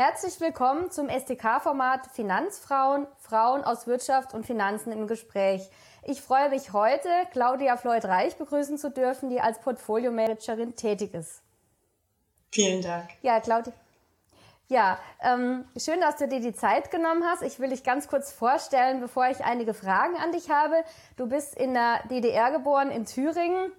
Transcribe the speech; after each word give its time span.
Herzlich 0.00 0.38
willkommen 0.38 0.92
zum 0.92 1.08
STK-Format 1.08 2.06
Finanzfrauen, 2.12 3.08
Frauen 3.18 3.64
aus 3.64 3.88
Wirtschaft 3.88 4.32
und 4.32 4.46
Finanzen 4.46 4.92
im 4.92 5.08
Gespräch. 5.08 5.68
Ich 6.04 6.22
freue 6.22 6.50
mich 6.50 6.72
heute, 6.72 7.08
Claudia 7.32 7.76
Floyd-Reich 7.76 8.36
begrüßen 8.36 8.78
zu 8.78 8.92
dürfen, 8.92 9.28
die 9.28 9.40
als 9.40 9.58
Portfolio-Managerin 9.58 10.76
tätig 10.76 11.14
ist. 11.14 11.42
Vielen 12.52 12.80
Dank. 12.80 13.08
Ja, 13.22 13.40
Claudia. 13.40 13.72
Ja, 14.68 15.00
ähm, 15.20 15.64
schön, 15.76 16.00
dass 16.00 16.14
du 16.14 16.28
dir 16.28 16.38
die 16.38 16.54
Zeit 16.54 16.92
genommen 16.92 17.24
hast. 17.24 17.42
Ich 17.42 17.58
will 17.58 17.70
dich 17.70 17.82
ganz 17.82 18.06
kurz 18.06 18.30
vorstellen, 18.30 19.00
bevor 19.00 19.26
ich 19.26 19.42
einige 19.42 19.74
Fragen 19.74 20.14
an 20.14 20.30
dich 20.30 20.48
habe. 20.48 20.76
Du 21.16 21.26
bist 21.26 21.56
in 21.56 21.74
der 21.74 22.06
DDR 22.08 22.52
geboren, 22.52 22.92
in 22.92 23.04
Thüringen, 23.04 23.72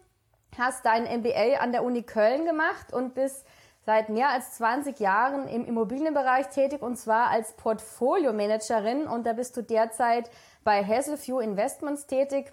hast 0.57 0.85
dein 0.85 1.03
MBA 1.05 1.59
an 1.61 1.71
der 1.71 1.85
Uni 1.85 2.03
Köln 2.03 2.43
gemacht 2.43 2.91
und 2.91 3.13
bist 3.13 3.45
seit 3.85 4.09
mehr 4.09 4.29
als 4.29 4.53
20 4.53 4.99
Jahren 4.99 5.47
im 5.47 5.65
Immobilienbereich 5.65 6.49
tätig 6.49 6.81
und 6.81 6.97
zwar 6.97 7.29
als 7.29 7.53
Portfolio-Managerin 7.53 9.07
und 9.07 9.25
da 9.25 9.33
bist 9.33 9.55
du 9.57 9.63
derzeit 9.63 10.29
bei 10.63 10.83
Hazelview 10.83 11.39
Investments 11.39 12.05
tätig. 12.05 12.51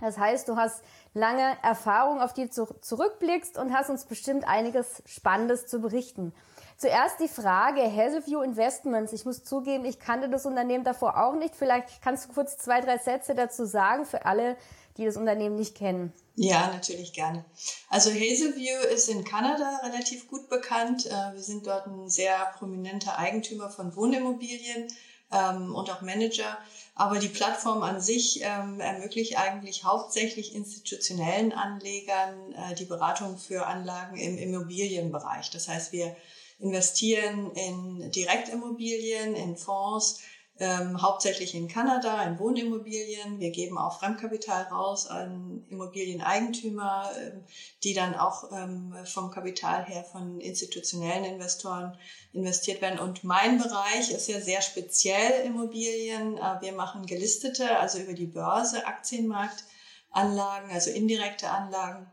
Das 0.00 0.18
heißt, 0.18 0.48
du 0.48 0.56
hast 0.56 0.82
lange 1.14 1.56
Erfahrung, 1.62 2.20
auf 2.20 2.32
die 2.32 2.48
du 2.48 2.66
zurückblickst 2.80 3.56
und 3.56 3.72
hast 3.72 3.88
uns 3.88 4.04
bestimmt 4.04 4.46
einiges 4.46 5.02
Spannendes 5.06 5.66
zu 5.66 5.80
berichten. 5.80 6.34
Zuerst 6.76 7.20
die 7.20 7.28
Frage 7.28 7.82
Hazelview 7.82 8.40
Investments. 8.40 9.12
Ich 9.12 9.24
muss 9.24 9.44
zugeben, 9.44 9.84
ich 9.84 10.00
kannte 10.00 10.28
das 10.28 10.44
Unternehmen 10.44 10.82
davor 10.82 11.22
auch 11.22 11.36
nicht. 11.36 11.54
Vielleicht 11.54 12.02
kannst 12.02 12.28
du 12.28 12.32
kurz 12.32 12.56
zwei, 12.58 12.80
drei 12.80 12.98
Sätze 12.98 13.36
dazu 13.36 13.64
sagen 13.64 14.04
für 14.04 14.26
alle, 14.26 14.56
die 14.96 15.04
das 15.04 15.16
Unternehmen 15.16 15.54
nicht 15.54 15.76
kennen. 15.76 16.12
Ja, 16.34 16.68
natürlich 16.68 17.12
gerne. 17.12 17.44
Also 17.90 18.10
Hazelview 18.10 18.86
ist 18.92 19.08
in 19.08 19.24
Kanada 19.24 19.80
relativ 19.84 20.28
gut 20.28 20.48
bekannt. 20.48 21.06
Äh, 21.06 21.34
wir 21.34 21.42
sind 21.42 21.66
dort 21.66 21.86
ein 21.86 22.08
sehr 22.08 22.38
prominenter 22.58 23.18
Eigentümer 23.18 23.68
von 23.68 23.94
Wohnimmobilien 23.94 24.88
ähm, 25.30 25.74
und 25.74 25.90
auch 25.90 26.00
Manager. 26.00 26.56
Aber 26.94 27.18
die 27.18 27.28
Plattform 27.28 27.82
an 27.82 28.00
sich 28.00 28.40
ähm, 28.42 28.80
ermöglicht 28.80 29.38
eigentlich 29.38 29.84
hauptsächlich 29.84 30.54
institutionellen 30.54 31.52
Anlegern 31.52 32.52
äh, 32.52 32.74
die 32.76 32.86
Beratung 32.86 33.36
für 33.36 33.66
Anlagen 33.66 34.16
im 34.16 34.38
Immobilienbereich. 34.38 35.50
Das 35.50 35.68
heißt, 35.68 35.92
wir 35.92 36.16
investieren 36.58 37.50
in 37.52 38.10
Direktimmobilien, 38.10 39.34
in 39.34 39.56
Fonds, 39.56 40.20
ähm, 40.62 41.02
hauptsächlich 41.02 41.56
in 41.56 41.66
Kanada, 41.66 42.22
in 42.22 42.38
Wohnimmobilien. 42.38 43.40
Wir 43.40 43.50
geben 43.50 43.78
auch 43.78 43.98
Fremdkapital 43.98 44.62
raus 44.70 45.08
an 45.08 45.64
Immobilieneigentümer, 45.68 47.10
ähm, 47.18 47.44
die 47.82 47.94
dann 47.94 48.14
auch 48.14 48.52
ähm, 48.52 48.94
vom 49.04 49.32
Kapital 49.32 49.84
her 49.84 50.04
von 50.04 50.40
institutionellen 50.40 51.24
Investoren 51.24 51.98
investiert 52.32 52.80
werden. 52.80 53.00
Und 53.00 53.24
mein 53.24 53.58
Bereich 53.58 54.12
ist 54.12 54.28
ja 54.28 54.40
sehr 54.40 54.62
speziell 54.62 55.44
Immobilien. 55.44 56.38
Äh, 56.38 56.60
wir 56.60 56.72
machen 56.74 57.06
gelistete, 57.06 57.80
also 57.80 57.98
über 57.98 58.12
die 58.12 58.26
Börse, 58.26 58.86
Aktienmarktanlagen, 58.86 60.70
also 60.70 60.92
indirekte 60.92 61.50
Anlagen, 61.50 62.08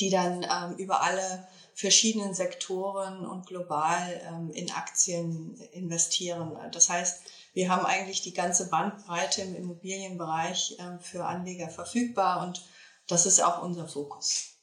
die 0.00 0.08
dann 0.08 0.44
ähm, 0.44 0.78
über 0.78 1.02
alle 1.02 1.46
verschiedenen 1.76 2.32
Sektoren 2.32 3.26
und 3.26 3.46
global 3.46 4.20
ähm, 4.26 4.50
in 4.50 4.72
Aktien 4.72 5.54
investieren. 5.72 6.58
Das 6.72 6.88
heißt, 6.88 7.20
wir 7.52 7.68
haben 7.68 7.84
eigentlich 7.84 8.22
die 8.22 8.32
ganze 8.32 8.70
Bandbreite 8.70 9.42
im 9.42 9.54
Immobilienbereich 9.54 10.78
äh, 10.78 10.98
für 11.00 11.26
Anleger 11.26 11.68
verfügbar 11.68 12.42
und 12.46 12.64
das 13.08 13.26
ist 13.26 13.44
auch 13.44 13.62
unser 13.62 13.86
Fokus. 13.86 14.56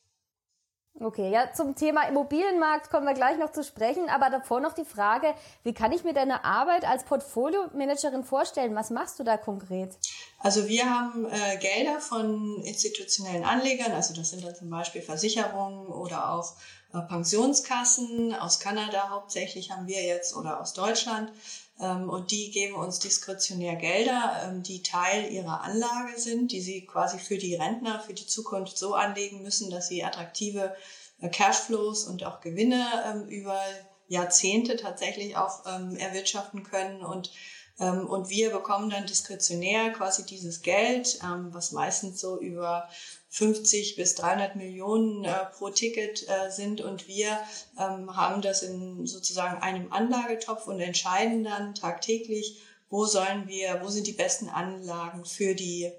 Okay, 1.00 1.32
ja, 1.32 1.52
zum 1.52 1.76
Thema 1.76 2.08
Immobilienmarkt 2.08 2.92
kommen 2.92 3.08
wir 3.08 3.16
gleich 3.16 3.40
noch 3.40 3.52
zu 3.52 3.64
sprechen, 3.64 4.10
aber 4.10 4.30
davor 4.30 4.60
noch 4.60 4.74
die 4.74 4.86
Frage, 4.86 5.34
wie 5.64 5.74
kann 5.74 5.92
ich 5.92 6.04
mir 6.04 6.14
deine 6.14 6.46
Arbeit 6.46 6.86
als 6.86 7.04
Portfolio-Managerin 7.04 8.24
vorstellen? 8.24 8.76
Was 8.76 8.92
machst 8.92 9.18
du 9.18 9.24
da 9.24 9.38
konkret? 9.38 9.98
Also 10.38 10.68
wir 10.68 10.88
haben 10.88 11.26
äh, 11.26 11.58
Gelder 11.58 12.00
von 12.00 12.62
institutionellen 12.64 13.44
Anlegern, 13.44 13.92
also 13.92 14.14
das 14.14 14.30
sind 14.30 14.44
dann 14.46 14.54
zum 14.54 14.70
Beispiel 14.70 15.02
Versicherungen 15.02 15.88
oder 15.88 16.32
auch 16.32 16.54
Pensionskassen 17.02 18.36
aus 18.36 18.60
Kanada 18.60 19.10
hauptsächlich 19.10 19.72
haben 19.72 19.88
wir 19.88 20.04
jetzt 20.04 20.36
oder 20.36 20.62
aus 20.62 20.74
Deutschland. 20.74 21.32
Ähm, 21.80 22.10
und 22.10 22.32
die 22.32 22.52
geben 22.52 22.76
uns 22.76 23.00
diskretionär 23.00 23.76
Gelder, 23.76 24.44
ähm, 24.46 24.64
die 24.64 24.84
Teil 24.84 25.32
ihrer 25.32 25.62
Anlage 25.62 26.20
sind, 26.20 26.52
die 26.52 26.62
sie 26.62 26.86
quasi 26.86 27.18
für 27.18 27.38
die 27.38 27.56
Rentner, 27.56 28.00
für 28.00 28.14
die 28.14 28.28
Zukunft 28.28 28.78
so 28.78 28.94
anlegen 28.94 29.42
müssen, 29.42 29.72
dass 29.72 29.88
sie 29.88 30.04
attraktive 30.04 30.76
äh, 31.20 31.30
Cashflows 31.30 32.06
und 32.06 32.24
auch 32.26 32.42
Gewinne 32.42 32.86
ähm, 33.08 33.28
über 33.28 33.60
Jahrzehnte 34.08 34.76
tatsächlich 34.76 35.38
auch 35.38 35.66
erwirtschaften 35.66 36.64
können. 36.64 37.04
Und 37.04 37.32
und 37.80 38.30
wir 38.30 38.52
bekommen 38.52 38.92
dann 38.92 39.08
diskretionär 39.08 39.92
quasi 39.94 40.24
dieses 40.24 40.62
Geld, 40.62 41.20
was 41.22 41.72
meistens 41.72 42.22
so 42.22 42.40
über 42.40 42.88
50 43.34 43.96
bis 43.96 44.14
300 44.14 44.56
Millionen 44.56 45.26
äh, 45.26 45.46
pro 45.58 45.72
Ticket 45.72 46.30
äh, 46.30 46.52
sind 46.52 46.82
und 46.82 47.08
wir 47.08 47.40
ähm, 47.80 48.16
haben 48.16 48.44
das 48.44 48.62
in 48.62 49.08
sozusagen 49.08 49.60
einem 49.60 49.92
Anlagetopf 49.92 50.68
und 50.68 50.80
entscheiden 50.80 51.44
dann 51.44 51.74
tagtäglich, 51.74 52.62
wo 52.92 53.06
sollen 53.06 53.48
wir, 53.48 53.82
wo 53.82 53.90
sind 53.90 54.06
die 54.06 54.12
besten 54.12 54.50
Anlagen 54.50 55.26
für 55.26 55.56
die 55.56 55.92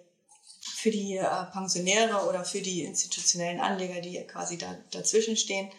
für 0.60 0.92
die 0.92 1.16
äh, 1.16 1.44
Pensionäre 1.52 2.28
oder 2.28 2.44
für 2.44 2.60
die 2.60 2.84
institutionellen 2.84 3.58
Anleger, 3.58 4.00
die 4.00 4.24
quasi 4.28 4.56
da, 4.56 4.76
dazwischen 4.92 5.36
stehen. 5.36 5.70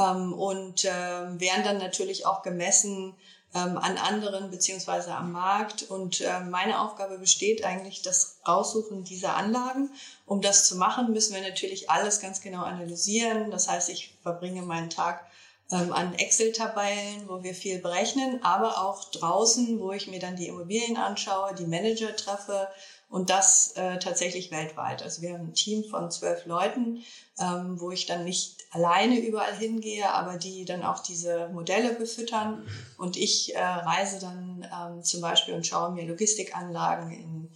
Ähm, 0.00 0.32
und 0.32 0.86
äh, 0.86 0.88
werden 0.88 1.64
dann 1.64 1.78
natürlich 1.78 2.24
auch 2.24 2.42
gemessen 2.42 3.14
ähm, 3.54 3.78
an 3.78 3.96
anderen 3.98 4.50
beziehungsweise 4.50 5.14
am 5.14 5.32
Markt. 5.32 5.84
Und 5.84 6.20
äh, 6.20 6.40
meine 6.40 6.80
Aufgabe 6.80 7.18
besteht 7.18 7.64
eigentlich 7.64 8.02
das 8.02 8.38
Raussuchen 8.46 9.04
dieser 9.04 9.36
Anlagen. 9.36 9.90
Um 10.26 10.40
das 10.40 10.66
zu 10.66 10.76
machen, 10.76 11.12
müssen 11.12 11.34
wir 11.34 11.42
natürlich 11.42 11.90
alles 11.90 12.20
ganz 12.20 12.40
genau 12.40 12.64
analysieren. 12.64 13.50
Das 13.50 13.68
heißt, 13.68 13.88
ich 13.90 14.16
verbringe 14.22 14.62
meinen 14.62 14.90
Tag 14.90 15.24
ähm, 15.70 15.92
an 15.92 16.14
Excel-Tabellen, 16.14 17.28
wo 17.28 17.42
wir 17.42 17.54
viel 17.54 17.78
berechnen, 17.78 18.42
aber 18.42 18.84
auch 18.84 19.04
draußen, 19.10 19.80
wo 19.80 19.92
ich 19.92 20.08
mir 20.08 20.18
dann 20.18 20.36
die 20.36 20.48
Immobilien 20.48 20.96
anschaue, 20.96 21.54
die 21.54 21.66
Manager 21.66 22.14
treffe 22.14 22.68
und 23.08 23.30
das 23.30 23.72
äh, 23.76 23.98
tatsächlich 23.98 24.50
weltweit. 24.50 25.02
Also 25.02 25.22
wir 25.22 25.32
haben 25.32 25.48
ein 25.48 25.54
Team 25.54 25.84
von 25.84 26.10
zwölf 26.10 26.46
Leuten, 26.46 27.02
ähm, 27.38 27.80
wo 27.80 27.90
ich 27.90 28.06
dann 28.06 28.24
nicht 28.24 28.63
alleine 28.74 29.18
überall 29.18 29.56
hingehe, 29.56 30.12
aber 30.12 30.36
die 30.36 30.64
dann 30.64 30.82
auch 30.82 30.98
diese 30.98 31.48
Modelle 31.48 31.94
befüttern. 31.94 32.66
Und 32.98 33.16
ich 33.16 33.54
äh, 33.54 33.60
reise 33.60 34.18
dann 34.18 34.66
ähm, 34.70 35.02
zum 35.02 35.20
Beispiel 35.20 35.54
und 35.54 35.66
schaue 35.66 35.92
mir 35.92 36.04
Logistikanlagen 36.04 37.10
in 37.12 37.50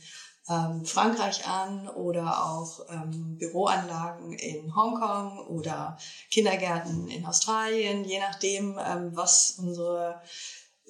ähm, 0.49 0.85
Frankreich 0.85 1.47
an 1.47 1.89
oder 1.89 2.47
auch 2.47 2.87
ähm, 2.89 3.37
Büroanlagen 3.37 4.33
in 4.33 4.75
Hongkong 4.75 5.47
oder 5.49 5.99
Kindergärten 6.31 7.09
in 7.09 7.27
Australien, 7.27 8.05
je 8.05 8.21
nachdem, 8.21 8.79
ähm, 8.79 9.11
was 9.15 9.57
unsere 9.59 10.23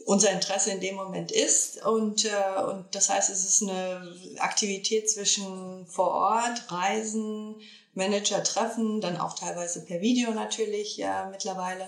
unser 0.05 0.31
Interesse 0.31 0.71
in 0.71 0.81
dem 0.81 0.95
Moment 0.95 1.33
ist. 1.33 1.85
Und, 1.85 2.25
äh, 2.25 2.63
und 2.63 2.95
das 2.95 3.09
heißt, 3.09 3.31
es 3.31 3.45
ist 3.45 3.63
eine 3.63 4.01
Aktivität 4.39 5.11
zwischen 5.11 5.87
vor 5.87 6.13
Ort, 6.13 6.71
Reisen, 6.71 7.57
Manager 7.99 8.43
treffen, 8.43 9.03
dann 9.03 9.19
auch 9.19 9.35
teilweise 9.35 9.85
per 9.85 10.01
Video 10.01 10.31
natürlich 10.31 10.97
ja, 10.97 11.29
mittlerweile, 11.31 11.87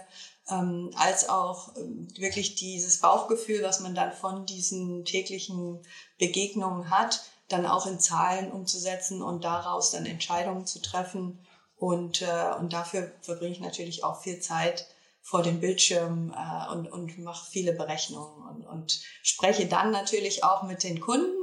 ähm, 0.51 0.91
als 0.97 1.29
auch 1.29 1.75
ähm, 1.77 2.09
wirklich 2.19 2.57
dieses 2.57 3.01
Bauchgefühl, 3.01 3.63
was 3.63 3.81
man 3.81 3.95
dann 3.95 4.13
von 4.13 4.45
diesen 4.45 5.05
täglichen 5.07 5.81
Begegnungen 6.19 6.91
hat, 6.91 7.23
dann 7.49 7.65
auch 7.65 7.87
in 7.87 8.01
Zahlen 8.01 8.53
umzusetzen 8.53 9.23
und 9.23 9.45
daraus 9.45 9.93
dann 9.93 10.05
Entscheidungen 10.05 10.67
zu 10.67 10.83
treffen. 10.83 11.39
Und, 11.77 12.23
äh, 12.23 12.55
und 12.59 12.73
dafür 12.73 13.11
verbringe 13.23 13.53
ich 13.53 13.61
natürlich 13.61 14.05
auch 14.05 14.21
viel 14.21 14.41
Zeit 14.41 14.87
vor 15.23 15.43
dem 15.43 15.61
Bildschirm 15.61 16.35
äh, 16.37 16.73
und, 16.73 16.91
und 16.91 17.19
mache 17.19 17.49
viele 17.49 17.73
Berechnungen 17.73 18.43
und, 18.49 18.67
und 18.67 19.01
spreche 19.23 19.67
dann 19.67 19.93
natürlich 19.93 20.43
auch 20.45 20.65
mit 20.65 20.83
den 20.83 21.01
Kunden 21.01 21.40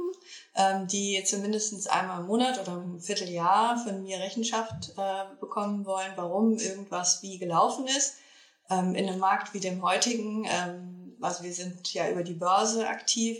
die 0.86 1.22
zumindest 1.24 1.88
einmal 1.90 2.20
im 2.20 2.26
Monat 2.26 2.60
oder 2.60 2.72
im 2.72 3.00
Vierteljahr 3.00 3.78
von 3.78 4.02
mir 4.02 4.18
Rechenschaft 4.18 4.92
äh, 4.96 5.36
bekommen 5.38 5.86
wollen, 5.86 6.12
warum 6.16 6.58
irgendwas 6.58 7.22
wie 7.22 7.38
gelaufen 7.38 7.86
ist. 7.86 8.16
Ähm, 8.68 8.94
in 8.94 9.08
einem 9.08 9.20
Markt 9.20 9.54
wie 9.54 9.60
dem 9.60 9.82
heutigen, 9.82 10.46
ähm, 10.50 11.16
also 11.20 11.44
wir 11.44 11.54
sind 11.54 11.92
ja 11.94 12.08
über 12.10 12.24
die 12.24 12.34
Börse 12.34 12.88
aktiv, 12.88 13.38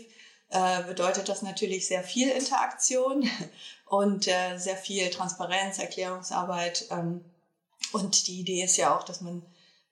äh, 0.49 0.83
bedeutet 0.83 1.29
das 1.29 1.41
natürlich 1.41 1.87
sehr 1.87 2.03
viel 2.03 2.29
Interaktion 2.29 3.29
und 3.85 4.27
äh, 4.27 4.57
sehr 4.57 4.77
viel 4.77 5.09
Transparenz, 5.09 5.77
Erklärungsarbeit. 5.77 6.87
Ähm, 6.89 7.25
und 7.91 8.27
die 8.27 8.39
Idee 8.39 8.63
ist 8.63 8.77
ja 8.77 8.97
auch, 8.97 9.03
dass 9.03 9.21
man 9.21 9.43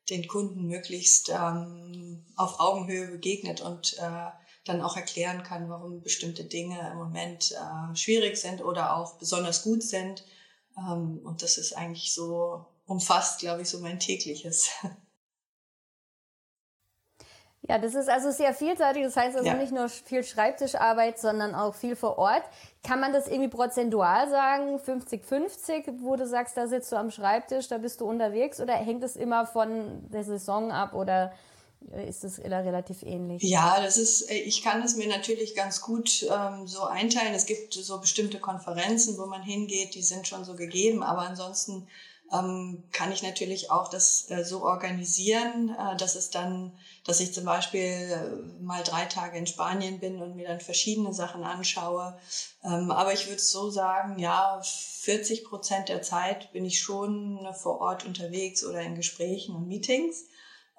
den 0.10 0.28
Kunden 0.28 0.68
möglichst 0.68 1.30
ähm, 1.30 2.26
auf 2.38 2.60
Augenhöhe 2.60 3.08
begegnet 3.08 3.60
und 3.60 3.98
dann 4.68 4.82
auch 4.82 4.96
erklären 4.96 5.44
kann, 5.44 5.70
warum 5.70 6.02
bestimmte 6.02 6.44
Dinge 6.44 6.80
im 6.92 6.98
Moment 6.98 7.52
äh, 7.52 7.96
schwierig 7.96 8.38
sind 8.38 8.64
oder 8.64 8.96
auch 8.96 9.16
besonders 9.16 9.64
gut 9.64 9.84
sind. 9.84 10.24
Ähm, 10.78 11.20
und 11.24 11.42
das 11.44 11.58
ist 11.58 11.76
eigentlich 11.76 12.14
so 12.14 12.66
umfasst, 12.86 13.40
glaube 13.40 13.62
ich, 13.62 13.70
so 13.70 13.80
mein 13.80 14.00
tägliches. 14.00 14.70
Ja, 17.70 17.78
das 17.78 17.96
ist 17.96 18.08
also 18.08 18.32
sehr 18.32 18.54
vielseitig. 18.54 19.04
Das 19.04 19.18
heißt 19.18 19.36
also 19.36 19.50
ja. 19.50 19.56
nicht 19.56 19.74
nur 19.74 19.90
viel 19.90 20.24
Schreibtischarbeit, 20.24 21.20
sondern 21.20 21.54
auch 21.54 21.76
viel 21.76 21.98
vor 21.98 22.18
Ort. 22.18 22.44
Kann 22.82 23.02
man 23.02 23.12
das 23.12 23.28
irgendwie 23.28 23.50
prozentual 23.50 24.30
sagen, 24.30 24.78
50-50, 24.78 26.02
wo 26.02 26.16
du 26.16 26.26
sagst, 26.26 26.56
da 26.56 26.68
sitzt 26.68 26.92
du 26.92 26.96
am 26.96 27.12
Schreibtisch, 27.12 27.68
da 27.68 27.78
bist 27.78 28.00
du 28.00 28.06
unterwegs 28.06 28.62
oder 28.62 28.74
hängt 28.74 29.04
es 29.04 29.18
immer 29.18 29.46
von 29.46 30.10
der 30.10 30.24
Saison 30.24 30.72
ab 30.72 30.94
oder 30.94 31.34
ist 32.08 32.24
das 32.24 32.40
relativ 32.40 33.04
ähnlich? 33.04 33.42
Ja, 33.44 33.82
das 33.82 33.98
ist, 33.98 34.30
ich 34.30 34.62
kann 34.62 34.82
es 34.84 34.96
mir 34.96 35.08
natürlich 35.08 35.56
ganz 35.56 35.82
gut 35.82 36.24
ähm, 36.24 36.68
so 36.68 36.84
einteilen. 36.84 37.34
Es 37.34 37.46
gibt 37.46 37.74
so 37.74 38.00
bestimmte 38.00 38.40
Konferenzen, 38.40 39.18
wo 39.18 39.26
man 39.26 39.42
hingeht, 39.42 39.96
die 39.96 40.02
sind 40.02 40.28
schon 40.28 40.44
so 40.44 40.56
gegeben, 40.56 41.04
aber 41.04 41.22
ansonsten 41.22 41.88
ähm, 42.34 42.84
kann 42.92 43.12
ich 43.12 43.24
natürlich 43.24 43.72
auch 43.72 43.88
das 43.88 44.30
äh, 44.30 44.44
so 44.44 44.64
organisieren, 44.64 45.76
äh, 45.78 45.96
dass 45.96 46.16
es 46.16 46.30
dann, 46.30 46.74
dass 47.06 47.22
ich 47.22 47.34
zum 47.34 47.46
Beispiel 47.46 47.80
äh, 47.80 48.62
mal 48.62 48.84
drei 48.84 49.06
Tage 49.06 49.38
in 49.38 49.48
Spanien 49.48 50.00
bin 50.00 50.22
und 50.22 50.36
mir 50.36 50.48
dann 50.48 50.60
verschiedene 50.60 51.14
Sachen 51.14 51.44
anschaue. 51.44 52.18
Ähm, 52.64 52.92
aber 52.92 53.14
ich 53.14 53.28
würde 53.28 53.42
so 53.42 53.70
sagen, 53.70 54.20
ja, 54.20 54.62
40 54.62 55.46
Prozent 55.46 55.90
der 55.90 56.02
Zeit 56.02 56.52
bin 56.52 56.66
ich 56.66 56.82
schon 56.82 57.48
vor 57.54 57.80
Ort 57.80 58.06
unterwegs 58.06 58.66
oder 58.66 58.82
in 58.82 58.96
Gesprächen 58.96 59.56
und 59.56 59.68
Meetings. 59.68 60.26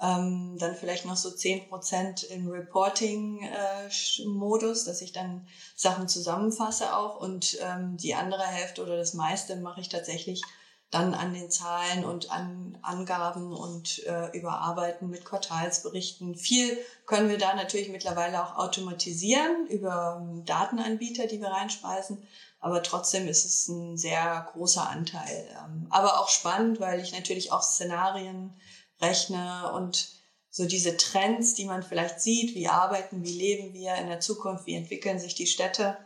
Ähm, 0.00 0.56
dann 0.58 0.76
vielleicht 0.76 1.06
noch 1.06 1.16
so 1.16 1.30
zehn 1.30 1.68
Prozent 1.68 2.22
im 2.22 2.48
Reporting-Modus, 2.48 4.82
äh, 4.82 4.86
dass 4.86 5.02
ich 5.02 5.12
dann 5.12 5.48
Sachen 5.74 6.08
zusammenfasse 6.08 6.96
auch. 6.96 7.20
Und 7.20 7.58
ähm, 7.60 7.96
die 7.96 8.14
andere 8.14 8.44
Hälfte 8.44 8.82
oder 8.82 8.96
das 8.96 9.14
meiste 9.14 9.56
mache 9.56 9.80
ich 9.80 9.88
tatsächlich 9.88 10.42
dann 10.90 11.12
an 11.12 11.34
den 11.34 11.50
Zahlen 11.50 12.04
und 12.04 12.30
an 12.30 12.78
Angaben 12.80 13.52
und 13.52 14.06
äh, 14.06 14.30
Überarbeiten 14.38 15.10
mit 15.10 15.24
Quartalsberichten. 15.24 16.34
Viel 16.34 16.78
können 17.04 17.28
wir 17.28 17.36
da 17.36 17.54
natürlich 17.54 17.90
mittlerweile 17.90 18.42
auch 18.42 18.56
automatisieren 18.56 19.66
über 19.66 20.22
ähm, 20.22 20.46
Datenanbieter, 20.46 21.26
die 21.26 21.40
wir 21.40 21.48
reinspeisen. 21.48 22.22
Aber 22.60 22.82
trotzdem 22.82 23.28
ist 23.28 23.44
es 23.44 23.68
ein 23.68 23.98
sehr 23.98 24.48
großer 24.52 24.88
Anteil. 24.88 25.46
Ähm, 25.62 25.88
aber 25.90 26.20
auch 26.20 26.28
spannend, 26.28 26.80
weil 26.80 27.00
ich 27.00 27.12
natürlich 27.12 27.52
auch 27.52 27.62
Szenarien 27.62 28.54
rechne 29.00 29.72
und 29.72 30.08
so 30.50 30.66
diese 30.66 30.96
Trends, 30.96 31.54
die 31.54 31.66
man 31.66 31.82
vielleicht 31.82 32.20
sieht, 32.20 32.54
wie 32.54 32.68
arbeiten, 32.68 33.22
wie 33.22 33.32
leben 33.32 33.74
wir 33.74 33.94
in 33.96 34.08
der 34.08 34.20
Zukunft, 34.20 34.66
wie 34.66 34.74
entwickeln 34.74 35.18
sich 35.20 35.34
die 35.34 35.46
Städte, 35.46 35.96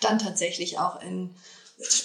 dann 0.00 0.18
tatsächlich 0.18 0.78
auch 0.78 1.00
in 1.00 1.34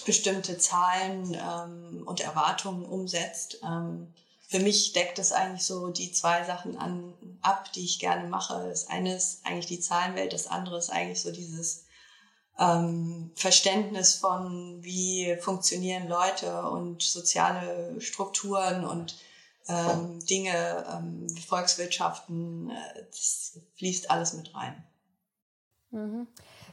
bestimmte 0.05 0.57
Zahlen 0.57 1.35
ähm, 1.35 2.03
und 2.05 2.21
Erwartungen 2.21 2.85
umsetzt. 2.85 3.59
Ähm, 3.63 4.13
für 4.47 4.59
mich 4.59 4.93
deckt 4.93 5.19
es 5.19 5.31
eigentlich 5.31 5.65
so 5.65 5.89
die 5.89 6.11
zwei 6.11 6.45
Sachen 6.45 6.77
an, 6.77 7.13
ab, 7.41 7.71
die 7.73 7.83
ich 7.83 7.99
gerne 7.99 8.27
mache. 8.27 8.67
Das 8.69 8.87
eine 8.87 9.15
ist 9.15 9.45
eigentlich 9.45 9.67
die 9.67 9.81
Zahlenwelt, 9.81 10.31
das 10.31 10.47
andere 10.47 10.77
ist 10.77 10.89
eigentlich 10.89 11.21
so 11.21 11.31
dieses 11.31 11.83
ähm, 12.57 13.31
Verständnis 13.35 14.15
von, 14.15 14.83
wie 14.83 15.35
funktionieren 15.41 16.07
Leute 16.07 16.61
und 16.63 17.03
soziale 17.03 17.99
Strukturen 17.99 18.85
und 18.85 19.17
ähm, 19.69 20.19
Dinge, 20.25 20.85
ähm, 20.93 21.27
Volkswirtschaften, 21.47 22.69
äh, 22.69 23.05
das 23.09 23.59
fließt 23.75 24.09
alles 24.11 24.33
mit 24.33 24.55
rein. 24.55 24.83
Mhm. 25.91 26.27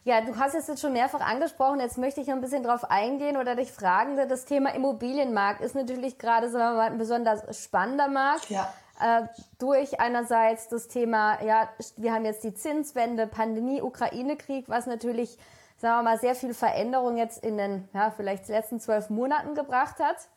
Ja, 0.05 0.21
du 0.21 0.37
hast 0.37 0.55
es 0.55 0.67
jetzt 0.67 0.83
schon 0.83 0.93
mehrfach 0.93 1.21
angesprochen. 1.21 1.81
Jetzt 1.81 1.97
möchte 1.97 2.21
ich 2.21 2.31
ein 2.31 2.43
bisschen 2.43 2.63
drauf 2.63 2.91
eingehen 2.91 3.39
oder 3.39 3.57
dich 3.57 3.73
fragen. 3.73 4.17
Das 4.29 4.45
Thema 4.45 4.75
Immobilienmarkt 4.75 5.63
ist 5.63 5.75
natürlich 5.75 6.19
gerade 6.19 6.49
mal, 6.51 6.79
ein 6.81 6.99
besonders 6.99 7.65
spannender 7.65 8.09
Markt. 8.09 8.51
Ja. 8.51 8.73
Äh, 9.01 9.23
durch 9.59 10.01
einerseits 10.01 10.69
das 10.69 10.89
Thema, 10.89 11.43
ja, 11.43 11.69
wir 11.97 12.13
haben 12.13 12.27
jetzt 12.27 12.45
die 12.45 12.55
Zinswende, 12.55 13.27
Pandemie, 13.27 13.81
Ukraine-Krieg, 13.81 14.69
was 14.69 14.87
natürlich, 14.87 15.39
sagen 15.79 16.05
wir 16.05 16.11
mal, 16.11 16.19
sehr 16.19 16.35
viel 16.35 16.53
Veränderung 16.53 17.17
jetzt 17.17 17.43
in 17.43 17.57
den, 17.57 17.89
ja, 17.95 18.11
vielleicht 18.11 18.47
letzten 18.49 18.81
zwölf 18.81 19.09
Monaten 19.09 19.55
gebracht 19.55 20.01
hat. 20.01 20.29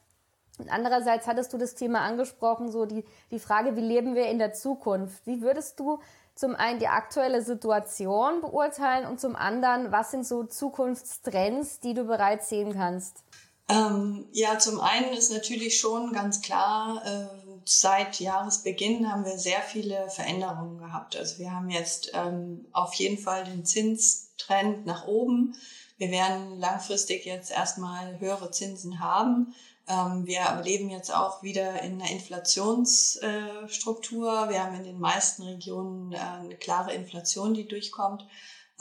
Andererseits 0.69 1.27
hattest 1.27 1.53
du 1.53 1.57
das 1.57 1.75
Thema 1.75 2.01
angesprochen, 2.01 2.71
so 2.71 2.85
die, 2.85 3.03
die 3.31 3.39
Frage, 3.39 3.75
wie 3.75 3.81
leben 3.81 4.15
wir 4.15 4.27
in 4.27 4.39
der 4.39 4.53
Zukunft? 4.53 5.25
Wie 5.25 5.41
würdest 5.41 5.79
du 5.79 5.99
zum 6.33 6.55
einen 6.55 6.79
die 6.79 6.87
aktuelle 6.87 7.41
Situation 7.41 8.41
beurteilen 8.41 9.07
und 9.07 9.19
zum 9.19 9.35
anderen, 9.35 9.91
was 9.91 10.11
sind 10.11 10.25
so 10.25 10.43
Zukunftstrends, 10.43 11.79
die 11.79 11.93
du 11.93 12.05
bereits 12.05 12.49
sehen 12.49 12.73
kannst? 12.73 13.23
Ähm, 13.69 14.25
ja, 14.31 14.57
zum 14.59 14.79
einen 14.79 15.11
ist 15.13 15.31
natürlich 15.31 15.77
schon 15.79 16.13
ganz 16.13 16.41
klar, 16.41 17.01
äh, 17.05 17.59
seit 17.65 18.19
Jahresbeginn 18.19 19.11
haben 19.11 19.25
wir 19.25 19.37
sehr 19.37 19.61
viele 19.61 20.09
Veränderungen 20.09 20.77
gehabt. 20.77 21.17
Also 21.17 21.39
wir 21.39 21.51
haben 21.51 21.69
jetzt 21.69 22.11
ähm, 22.13 22.65
auf 22.71 22.93
jeden 22.93 23.17
Fall 23.17 23.43
den 23.43 23.65
Zinstrend 23.65 24.85
nach 24.85 25.05
oben. 25.05 25.55
Wir 25.97 26.11
werden 26.11 26.59
langfristig 26.59 27.25
jetzt 27.25 27.51
erstmal 27.51 28.19
höhere 28.19 28.51
Zinsen 28.51 28.99
haben. 29.01 29.53
Ähm, 29.87 30.25
wir 30.25 30.61
leben 30.63 30.89
jetzt 30.89 31.13
auch 31.13 31.43
wieder 31.43 31.81
in 31.81 32.01
einer 32.01 32.11
Inflationsstruktur. 32.11 34.49
Wir 34.49 34.63
haben 34.63 34.75
in 34.75 34.83
den 34.83 34.99
meisten 34.99 35.43
Regionen 35.43 36.11
äh, 36.11 36.17
eine 36.17 36.57
klare 36.57 36.93
Inflation, 36.93 37.53
die 37.53 37.67
durchkommt. 37.67 38.25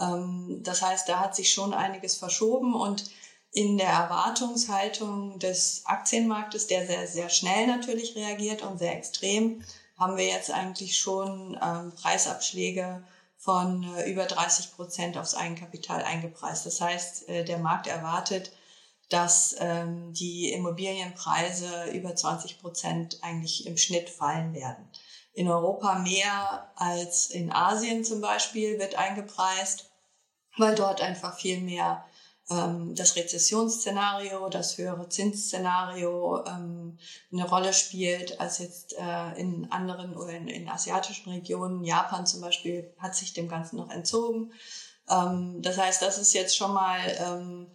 Ähm, 0.00 0.60
das 0.62 0.82
heißt, 0.82 1.08
da 1.08 1.20
hat 1.20 1.36
sich 1.36 1.52
schon 1.52 1.74
einiges 1.74 2.16
verschoben 2.16 2.74
und 2.74 3.10
in 3.52 3.78
der 3.78 3.88
Erwartungshaltung 3.88 5.38
des 5.38 5.82
Aktienmarktes, 5.86 6.66
der 6.66 6.86
sehr, 6.86 7.06
sehr 7.06 7.30
schnell 7.30 7.66
natürlich 7.66 8.14
reagiert 8.14 8.62
und 8.62 8.78
sehr 8.78 8.94
extrem, 8.94 9.62
haben 9.96 10.16
wir 10.16 10.26
jetzt 10.26 10.50
eigentlich 10.50 10.98
schon 10.98 11.58
ähm, 11.62 11.92
Preisabschläge 11.94 13.02
von 13.38 13.84
äh, 13.96 14.10
über 14.10 14.26
30 14.26 14.74
Prozent 14.74 15.16
aufs 15.16 15.34
Eigenkapital 15.34 16.02
eingepreist. 16.02 16.66
Das 16.66 16.80
heißt, 16.80 17.28
äh, 17.28 17.44
der 17.44 17.58
Markt 17.58 17.86
erwartet 17.86 18.52
dass 19.08 19.54
ähm, 19.60 20.12
die 20.12 20.52
Immobilienpreise 20.52 21.90
über 21.92 22.14
20 22.14 22.58
Prozent 22.60 23.18
eigentlich 23.22 23.66
im 23.66 23.76
Schnitt 23.76 24.10
fallen 24.10 24.54
werden. 24.54 24.88
In 25.32 25.48
Europa 25.48 25.98
mehr 25.98 26.72
als 26.76 27.26
in 27.26 27.52
Asien 27.52 28.04
zum 28.04 28.20
Beispiel 28.20 28.78
wird 28.78 28.96
eingepreist, 28.96 29.90
weil 30.56 30.74
dort 30.74 31.00
einfach 31.02 31.38
viel 31.38 31.60
mehr 31.60 32.04
ähm, 32.50 32.94
das 32.94 33.16
Rezessionsszenario, 33.16 34.48
das 34.48 34.78
höhere 34.78 35.08
Zinsszenario 35.08 36.44
ähm, 36.46 36.98
eine 37.32 37.48
Rolle 37.48 37.72
spielt 37.72 38.40
als 38.40 38.58
jetzt 38.58 38.94
äh, 38.98 39.40
in 39.40 39.70
anderen 39.70 40.16
oder 40.16 40.30
in, 40.30 40.48
in 40.48 40.68
asiatischen 40.68 41.30
Regionen. 41.30 41.84
Japan 41.84 42.26
zum 42.26 42.40
Beispiel 42.40 42.92
hat 42.98 43.14
sich 43.14 43.34
dem 43.34 43.48
Ganzen 43.48 43.76
noch 43.76 43.90
entzogen. 43.90 44.52
Ähm, 45.08 45.60
das 45.62 45.78
heißt, 45.78 46.02
das 46.02 46.18
ist 46.18 46.34
jetzt 46.34 46.56
schon 46.56 46.72
mal 46.72 46.98
ähm, 47.20 47.66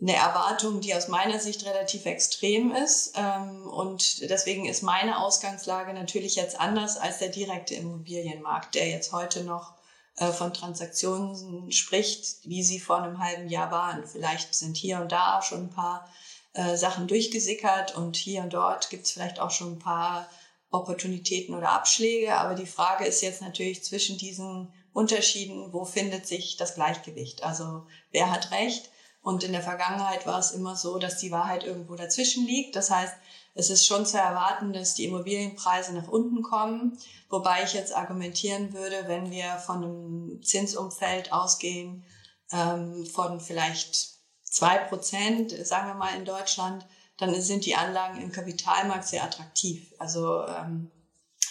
eine 0.00 0.14
Erwartung, 0.14 0.80
die 0.80 0.94
aus 0.94 1.08
meiner 1.08 1.38
Sicht 1.38 1.64
relativ 1.64 2.04
extrem 2.06 2.72
ist. 2.72 3.12
Ähm, 3.16 3.66
und 3.66 4.28
deswegen 4.28 4.66
ist 4.66 4.82
meine 4.82 5.18
Ausgangslage 5.18 5.92
natürlich 5.94 6.36
jetzt 6.36 6.58
anders 6.60 6.96
als 6.96 7.18
der 7.18 7.28
direkte 7.28 7.74
Immobilienmarkt, 7.74 8.74
der 8.74 8.88
jetzt 8.88 9.12
heute 9.12 9.44
noch 9.44 9.74
äh, 10.16 10.32
von 10.32 10.52
Transaktionen 10.52 11.70
spricht, 11.72 12.38
wie 12.44 12.62
sie 12.62 12.80
vor 12.80 13.02
einem 13.02 13.18
halben 13.18 13.48
Jahr 13.48 13.70
waren. 13.70 14.06
Vielleicht 14.06 14.54
sind 14.54 14.76
hier 14.76 15.00
und 15.00 15.12
da 15.12 15.42
schon 15.42 15.64
ein 15.64 15.70
paar 15.70 16.08
äh, 16.54 16.76
Sachen 16.76 17.06
durchgesickert 17.06 17.96
und 17.96 18.16
hier 18.16 18.42
und 18.42 18.52
dort 18.52 18.90
gibt 18.90 19.06
es 19.06 19.12
vielleicht 19.12 19.40
auch 19.40 19.50
schon 19.50 19.74
ein 19.74 19.78
paar 19.78 20.28
Opportunitäten 20.70 21.54
oder 21.54 21.70
Abschläge. 21.70 22.34
Aber 22.36 22.54
die 22.54 22.66
Frage 22.66 23.04
ist 23.04 23.22
jetzt 23.22 23.42
natürlich 23.42 23.84
zwischen 23.84 24.18
diesen 24.18 24.72
Unterschieden, 24.92 25.72
wo 25.72 25.84
findet 25.84 26.26
sich 26.26 26.56
das 26.56 26.74
Gleichgewicht? 26.74 27.42
Also 27.42 27.86
wer 28.12 28.30
hat 28.30 28.50
recht? 28.50 28.90
Und 29.24 29.42
in 29.42 29.52
der 29.52 29.62
Vergangenheit 29.62 30.26
war 30.26 30.38
es 30.38 30.50
immer 30.50 30.76
so, 30.76 30.98
dass 30.98 31.16
die 31.16 31.30
Wahrheit 31.30 31.64
irgendwo 31.64 31.94
dazwischen 31.94 32.46
liegt. 32.46 32.76
Das 32.76 32.90
heißt, 32.90 33.14
es 33.54 33.70
ist 33.70 33.86
schon 33.86 34.04
zu 34.04 34.18
erwarten, 34.18 34.74
dass 34.74 34.92
die 34.92 35.06
Immobilienpreise 35.06 35.94
nach 35.94 36.08
unten 36.08 36.42
kommen. 36.42 36.98
Wobei 37.30 37.64
ich 37.64 37.72
jetzt 37.72 37.96
argumentieren 37.96 38.74
würde, 38.74 39.04
wenn 39.06 39.30
wir 39.30 39.56
von 39.56 39.82
einem 39.82 40.42
Zinsumfeld 40.42 41.32
ausgehen, 41.32 42.04
ähm, 42.52 43.06
von 43.06 43.40
vielleicht 43.40 44.10
zwei 44.42 44.76
Prozent, 44.76 45.52
sagen 45.66 45.88
wir 45.88 45.94
mal 45.94 46.14
in 46.18 46.26
Deutschland, 46.26 46.84
dann 47.16 47.34
sind 47.40 47.64
die 47.64 47.76
Anlagen 47.76 48.20
im 48.20 48.30
Kapitalmarkt 48.30 49.08
sehr 49.08 49.24
attraktiv. 49.24 49.94
Also 49.98 50.46
ähm, 50.46 50.90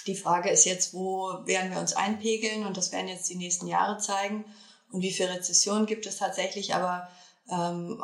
die 0.05 0.15
Frage 0.15 0.51
ist 0.51 0.65
jetzt, 0.65 0.93
wo 0.93 1.39
werden 1.45 1.71
wir 1.71 1.79
uns 1.79 1.95
einpegeln? 1.95 2.67
Und 2.67 2.77
das 2.77 2.91
werden 2.91 3.07
jetzt 3.07 3.29
die 3.31 3.35
nächsten 3.35 3.65
Jahre 3.65 3.97
zeigen. 3.97 4.45
Und 4.91 5.01
wie 5.01 5.11
viel 5.11 5.25
Rezession 5.25 5.87
gibt 5.87 6.05
es 6.05 6.17
tatsächlich? 6.17 6.75
Aber 6.75 7.09
ähm, 7.49 8.01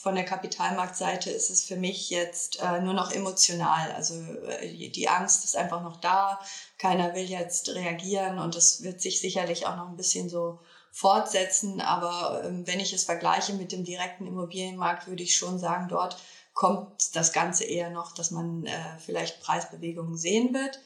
von 0.00 0.14
der 0.14 0.24
Kapitalmarktseite 0.24 1.30
ist 1.30 1.50
es 1.50 1.64
für 1.64 1.76
mich 1.76 2.08
jetzt 2.10 2.60
äh, 2.62 2.80
nur 2.80 2.94
noch 2.94 3.10
emotional. 3.10 3.90
Also 3.92 4.14
äh, 4.14 4.90
die 4.90 5.08
Angst 5.08 5.44
ist 5.44 5.56
einfach 5.56 5.82
noch 5.82 6.00
da. 6.00 6.38
Keiner 6.78 7.14
will 7.14 7.24
jetzt 7.24 7.68
reagieren 7.74 8.38
und 8.38 8.54
das 8.54 8.82
wird 8.82 9.00
sich 9.00 9.20
sicherlich 9.20 9.66
auch 9.66 9.76
noch 9.76 9.88
ein 9.88 9.96
bisschen 9.96 10.28
so 10.28 10.60
fortsetzen. 10.92 11.80
Aber 11.80 12.44
ähm, 12.44 12.66
wenn 12.66 12.78
ich 12.78 12.92
es 12.92 13.04
vergleiche 13.04 13.54
mit 13.54 13.72
dem 13.72 13.84
direkten 13.84 14.26
Immobilienmarkt, 14.26 15.08
würde 15.08 15.24
ich 15.24 15.34
schon 15.34 15.58
sagen, 15.58 15.88
dort 15.88 16.16
kommt 16.54 17.16
das 17.16 17.32
Ganze 17.32 17.64
eher 17.64 17.90
noch, 17.90 18.14
dass 18.14 18.30
man 18.30 18.66
äh, 18.66 18.98
vielleicht 19.04 19.42
Preisbewegungen 19.42 20.16
sehen 20.16 20.54
wird. 20.54 20.78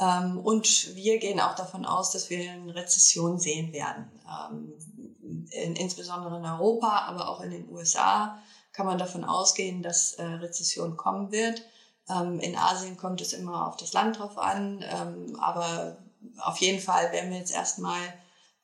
Ähm, 0.00 0.38
und 0.38 0.94
wir 0.96 1.18
gehen 1.18 1.40
auch 1.40 1.54
davon 1.54 1.84
aus, 1.84 2.10
dass 2.10 2.30
wir 2.30 2.50
eine 2.50 2.74
Rezession 2.74 3.38
sehen 3.38 3.72
werden. 3.72 4.10
In, 5.50 5.76
insbesondere 5.76 6.36
in 6.36 6.44
Europa, 6.44 7.06
aber 7.06 7.28
auch 7.28 7.40
in 7.40 7.50
den 7.50 7.68
USA 7.70 8.38
kann 8.72 8.86
man 8.86 8.98
davon 8.98 9.24
ausgehen, 9.24 9.82
dass 9.82 10.14
äh, 10.14 10.24
Rezession 10.24 10.96
kommen 10.96 11.30
wird. 11.30 11.62
Ähm, 12.08 12.40
in 12.40 12.56
Asien 12.56 12.96
kommt 12.96 13.20
es 13.20 13.32
immer 13.32 13.68
auf 13.68 13.76
das 13.76 13.92
Land 13.92 14.18
drauf 14.18 14.36
an, 14.36 14.84
ähm, 14.86 15.38
aber 15.40 15.98
auf 16.40 16.58
jeden 16.58 16.80
Fall 16.80 17.12
werden 17.12 17.30
wir 17.30 17.38
jetzt 17.38 17.54
erstmal 17.54 18.00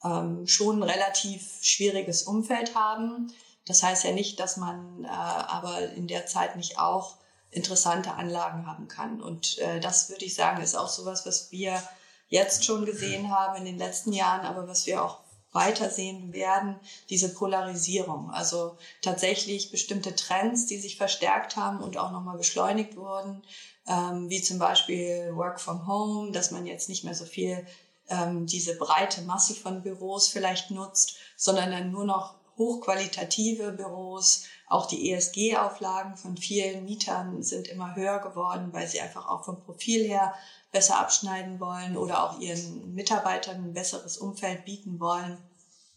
ähm, 0.05 0.47
schon 0.47 0.81
ein 0.81 0.91
relativ 0.91 1.59
schwieriges 1.62 2.23
Umfeld 2.23 2.75
haben. 2.75 3.33
Das 3.67 3.83
heißt 3.83 4.05
ja 4.05 4.12
nicht, 4.12 4.41
dass 4.41 4.57
man 4.57 5.05
äh, 5.05 5.09
aber 5.09 5.91
in 5.91 6.09
der 6.09 6.27
Zeit 6.27 6.57
nicht 6.57 6.79
auch 6.79 7.17
interessante 7.50 8.15
Anlagen 8.15 8.67
haben 8.67 8.89
kann. 8.89 9.21
Und 9.21 9.59
äh, 9.59 9.81
das 9.81 10.09
würde 10.09 10.25
ich 10.25 10.35
sagen, 10.35 10.62
ist 10.62 10.77
auch 10.77 10.89
sowas, 10.89 11.27
was 11.27 11.50
wir 11.50 11.83
jetzt 12.29 12.65
schon 12.65 12.87
gesehen 12.87 13.31
haben 13.31 13.57
in 13.57 13.65
den 13.65 13.79
letzten 13.79 14.12
Jahren, 14.12 14.47
aber 14.47 14.69
was 14.69 14.87
wir 14.87 15.05
auch 15.05 15.19
weitersehen 15.52 16.33
werden, 16.33 16.76
diese 17.09 17.35
Polarisierung. 17.35 18.30
Also 18.30 18.76
tatsächlich 19.02 19.71
bestimmte 19.71 20.14
Trends, 20.14 20.66
die 20.66 20.78
sich 20.78 20.97
verstärkt 20.97 21.57
haben 21.57 21.80
und 21.80 21.97
auch 21.97 22.12
nochmal 22.12 22.38
beschleunigt 22.38 22.97
wurden, 22.97 23.42
ähm, 23.87 24.28
wie 24.28 24.42
zum 24.42 24.59
Beispiel 24.59 25.35
Work 25.35 25.61
from 25.61 25.87
Home, 25.87 26.33
dass 26.33 26.50
man 26.50 26.66
jetzt 26.66 26.88
nicht 26.88 27.04
mehr 27.04 27.14
so 27.14 27.25
viel 27.25 27.66
ähm, 28.09 28.47
diese 28.47 28.76
breite 28.76 29.23
Masse 29.23 29.54
von 29.54 29.83
Büros 29.83 30.28
vielleicht 30.28 30.71
nutzt, 30.71 31.16
sondern 31.37 31.71
dann 31.71 31.90
nur 31.90 32.04
noch 32.04 32.35
hochqualitative 32.57 33.73
Büros. 33.73 34.45
Auch 34.71 34.87
die 34.87 35.11
ESG-Auflagen 35.11 36.17
von 36.17 36.37
vielen 36.37 36.85
Mietern 36.85 37.43
sind 37.43 37.67
immer 37.67 37.97
höher 37.97 38.21
geworden, 38.21 38.69
weil 38.71 38.87
sie 38.87 39.00
einfach 39.00 39.29
auch 39.29 39.45
vom 39.45 39.61
Profil 39.61 40.07
her 40.07 40.33
besser 40.71 41.00
abschneiden 41.00 41.59
wollen 41.59 41.97
oder 41.97 42.23
auch 42.23 42.39
ihren 42.39 42.95
Mitarbeitern 42.95 43.57
ein 43.65 43.75
besseres 43.75 44.17
Umfeld 44.17 44.65
bieten 44.65 45.00
wollen. 45.00 45.39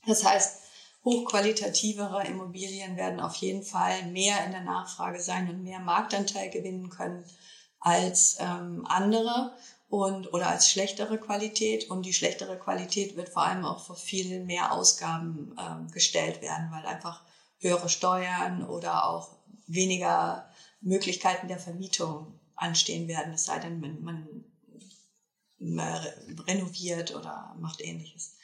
Das 0.08 0.26
heißt, 0.26 0.58
hochqualitativere 1.06 2.26
Immobilien 2.26 2.98
werden 2.98 3.20
auf 3.20 3.36
jeden 3.36 3.62
Fall 3.62 4.08
mehr 4.08 4.44
in 4.44 4.54
der 4.54 4.64
Nachfrage 4.64 5.22
sein 5.22 5.48
und 5.52 5.62
mehr 5.62 5.80
Marktanteil 5.80 6.50
gewinnen 6.50 6.90
können 6.90 7.24
als 7.80 8.38
ähm, 8.40 8.88
andere 8.90 9.56
und 9.88 10.34
oder 10.34 10.48
als 10.48 10.72
schlechtere 10.72 11.20
Qualität 11.20 11.92
und 11.92 12.08
die 12.08 12.14
schlechtere 12.14 12.58
Qualität 12.58 13.16
wird 13.18 13.30
vor 13.30 13.44
allem 13.44 13.66
auch 13.66 13.86
vor 13.86 13.98
viel 13.98 14.40
mehr 14.40 14.72
Ausgaben 14.72 15.56
ähm, 15.60 15.92
gestellt 15.92 16.42
werden, 16.42 16.70
weil 16.72 16.88
einfach 16.88 17.22
höhere 17.64 17.90
Steuern 17.90 18.64
oder 18.64 19.06
auch 19.06 19.38
weniger 19.66 20.50
Möglichkeiten 20.82 21.48
der 21.48 21.60
Vermietung 21.60 22.40
anstehen 22.56 23.08
werden, 23.08 23.34
es 23.34 23.46
sei 23.46 23.60
denn, 23.60 23.80
man, 23.80 24.04
man 25.60 26.06
renoviert 26.48 27.16
oder 27.16 27.56
macht 27.60 27.82
ähnliches. 27.82 28.36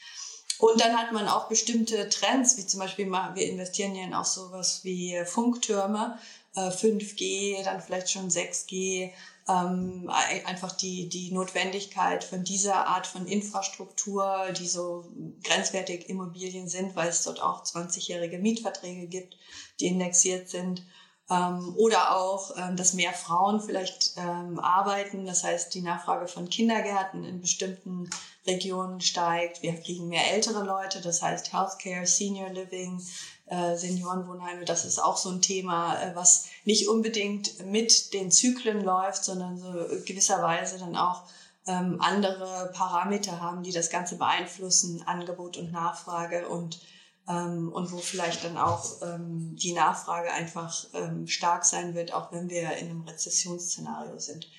Und 0.58 0.82
dann 0.82 0.98
hat 0.98 1.14
man 1.14 1.28
auch 1.28 1.48
bestimmte 1.48 2.10
Trends, 2.10 2.58
wie 2.58 2.66
zum 2.66 2.82
Beispiel, 2.82 3.10
wir 3.10 3.48
investieren 3.48 3.96
ja 3.96 4.04
in 4.04 4.14
auch 4.14 4.26
sowas 4.26 4.84
wie 4.84 5.22
Funktürme, 5.26 6.18
5G, 6.56 7.60
äh, 7.60 7.64
dann 7.64 7.82
vielleicht 7.82 8.12
schon 8.12 8.30
6G, 8.30 9.12
ähm, 9.50 10.10
einfach 10.46 10.72
die, 10.72 11.10
die 11.10 11.32
Notwendigkeit 11.32 12.24
von 12.24 12.44
dieser 12.44 12.88
Art 12.88 13.08
von 13.08 13.26
Infrastruktur, 13.26 14.52
die 14.58 14.68
so 14.68 15.06
grenzwertig 15.44 16.08
Immobilien 16.08 16.70
sind, 16.70 16.96
weil 16.96 17.10
es 17.10 17.24
dort 17.24 17.42
auch 17.42 17.64
20-jährige 17.64 18.38
Mietverträge 18.38 19.08
gibt, 19.08 19.38
die 19.80 19.88
indexiert 19.88 20.50
sind 20.50 20.84
ähm, 21.30 21.74
oder 21.78 22.16
auch, 22.16 22.52
ähm, 22.58 22.76
dass 22.76 22.94
mehr 22.94 23.14
Frauen 23.14 23.60
vielleicht 23.62 24.14
ähm, 24.18 24.60
arbeiten. 24.60 25.26
Das 25.26 25.44
heißt, 25.44 25.74
die 25.74 25.82
Nachfrage 25.82 26.28
von 26.28 26.50
Kindergärten 26.50 27.24
in 27.24 27.42
bestimmten 27.42 28.10
Regionen 28.48 29.02
steigt. 29.02 29.62
Wir 29.62 29.76
kriegen 29.80 30.08
mehr 30.08 30.32
ältere 30.32 30.64
Leute, 30.64 31.02
das 31.02 31.22
heißt 31.22 31.54
Healthcare, 31.54 32.06
Senior 32.06 32.50
Living, 32.50 33.02
äh, 33.50 33.76
Seniorenwohnheime. 33.76 34.66
Das 34.66 34.86
ist 34.86 35.00
auch 35.00 35.18
so 35.18 35.30
ein 35.30 35.42
Thema, 35.42 36.02
äh, 36.02 36.16
was 36.16 36.46
nicht 36.66 36.88
unbedingt 36.88 37.66
mit 37.66 38.14
den 38.14 38.32
Zyklen 38.32 38.84
läuft, 38.84 39.24
sondern 39.24 39.58
so 39.58 39.72
gewisserweise 40.06 40.78
dann 40.80 40.96
auch 40.96 41.24
ähm, 41.68 41.98
andere 42.00 42.72
Parameter 42.74 43.42
haben, 43.42 43.64
die 43.64 43.72
das 43.72 43.90
Ganze 43.90 44.18
beeinflussen, 44.18 45.04
Angebot 45.06 45.58
und 45.58 45.72
Nachfrage 45.72 46.48
und 46.48 46.80
ähm, 47.28 47.72
und 47.72 47.92
wo 47.92 47.98
vielleicht 47.98 48.44
dann 48.44 48.58
auch 48.58 49.02
ähm, 49.04 49.56
die 49.56 49.74
Nachfrage 49.74 50.32
einfach 50.32 50.86
ähm, 50.94 51.28
stark 51.28 51.64
sein 51.64 51.94
wird, 51.94 52.12
auch 52.12 52.32
wenn 52.32 52.50
wir 52.50 52.72
in 52.78 52.90
einem 52.90 53.02
Rezessionsszenario 53.04 54.18
sind. 54.18 54.50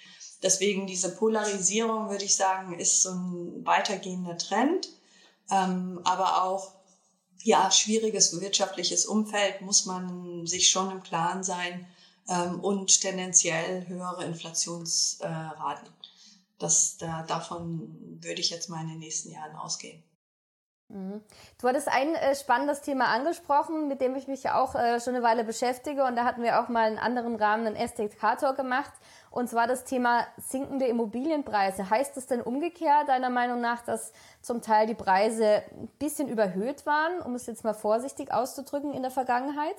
Deswegen 0.42 0.86
diese 0.86 1.14
Polarisierung, 1.14 2.08
würde 2.08 2.24
ich 2.24 2.36
sagen, 2.36 2.78
ist 2.78 3.02
so 3.02 3.10
ein 3.10 3.66
weitergehender 3.66 4.38
Trend, 4.38 4.88
ähm, 5.50 6.00
aber 6.04 6.44
auch 6.44 6.72
ja 7.42 7.70
schwieriges 7.70 8.40
wirtschaftliches 8.40 9.06
Umfeld 9.06 9.60
muss 9.62 9.86
man 9.86 10.46
sich 10.46 10.68
schon 10.68 10.90
im 10.90 11.02
Klaren 11.02 11.42
sein 11.42 11.86
ähm, 12.28 12.60
und 12.60 13.00
tendenziell 13.00 13.86
höhere 13.88 14.24
Inflationsraten. 14.24 15.86
Äh, 15.86 15.90
das, 16.58 16.98
da, 16.98 17.22
davon 17.22 18.18
würde 18.20 18.40
ich 18.40 18.50
jetzt 18.50 18.68
mal 18.68 18.82
in 18.82 18.90
den 18.90 18.98
nächsten 18.98 19.30
Jahren 19.30 19.56
ausgehen. 19.56 20.02
Mhm. 20.90 21.22
Du 21.60 21.68
hattest 21.68 21.88
ein 21.88 22.14
äh, 22.16 22.34
spannendes 22.34 22.80
Thema 22.80 23.06
angesprochen, 23.06 23.86
mit 23.86 24.00
dem 24.00 24.16
ich 24.16 24.26
mich 24.26 24.42
ja 24.42 24.60
auch 24.60 24.74
äh, 24.74 25.00
schon 25.00 25.14
eine 25.14 25.22
Weile 25.22 25.44
beschäftige 25.44 26.04
und 26.04 26.16
da 26.16 26.24
hatten 26.24 26.42
wir 26.42 26.60
auch 26.60 26.68
mal 26.68 26.86
einen 26.86 26.98
anderen 26.98 27.36
Rahmen 27.36 27.66
einen 27.66 27.88
STK-Talk 27.88 28.56
gemacht 28.56 28.92
und 29.30 29.48
zwar 29.48 29.68
das 29.68 29.84
Thema 29.84 30.26
sinkende 30.36 30.86
Immobilienpreise. 30.86 31.88
Heißt 31.90 32.16
es 32.16 32.26
denn 32.26 32.42
umgekehrt 32.42 33.08
deiner 33.08 33.30
Meinung 33.30 33.60
nach, 33.60 33.82
dass 33.82 34.12
zum 34.42 34.62
Teil 34.62 34.88
die 34.88 34.94
Preise 34.94 35.62
ein 35.70 35.88
bisschen 36.00 36.28
überhöht 36.28 36.84
waren, 36.86 37.20
um 37.22 37.36
es 37.36 37.46
jetzt 37.46 37.62
mal 37.62 37.74
vorsichtig 37.74 38.32
auszudrücken 38.32 38.92
in 38.92 39.02
der 39.02 39.12
Vergangenheit? 39.12 39.76